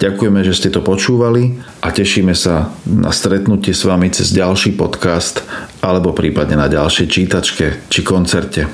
[0.00, 5.44] Ďakujeme, že ste to počúvali a tešíme sa na stretnutie s vami cez ďalší podcast
[5.84, 8.64] alebo prípadne na ďalšej čítačke či koncerte.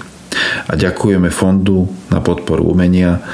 [0.70, 3.26] A ďakujeme Fondu na podporu umenia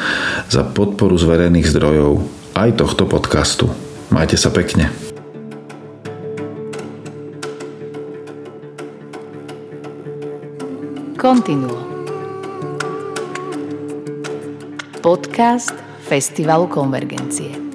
[0.48, 2.24] za podporu z verejných zdrojov
[2.57, 3.68] aj tohto podcastu.
[4.09, 4.88] Majte sa pekne.
[11.20, 11.86] Continuo
[15.07, 15.70] podcast
[16.02, 17.66] Festivalu Konvergencie.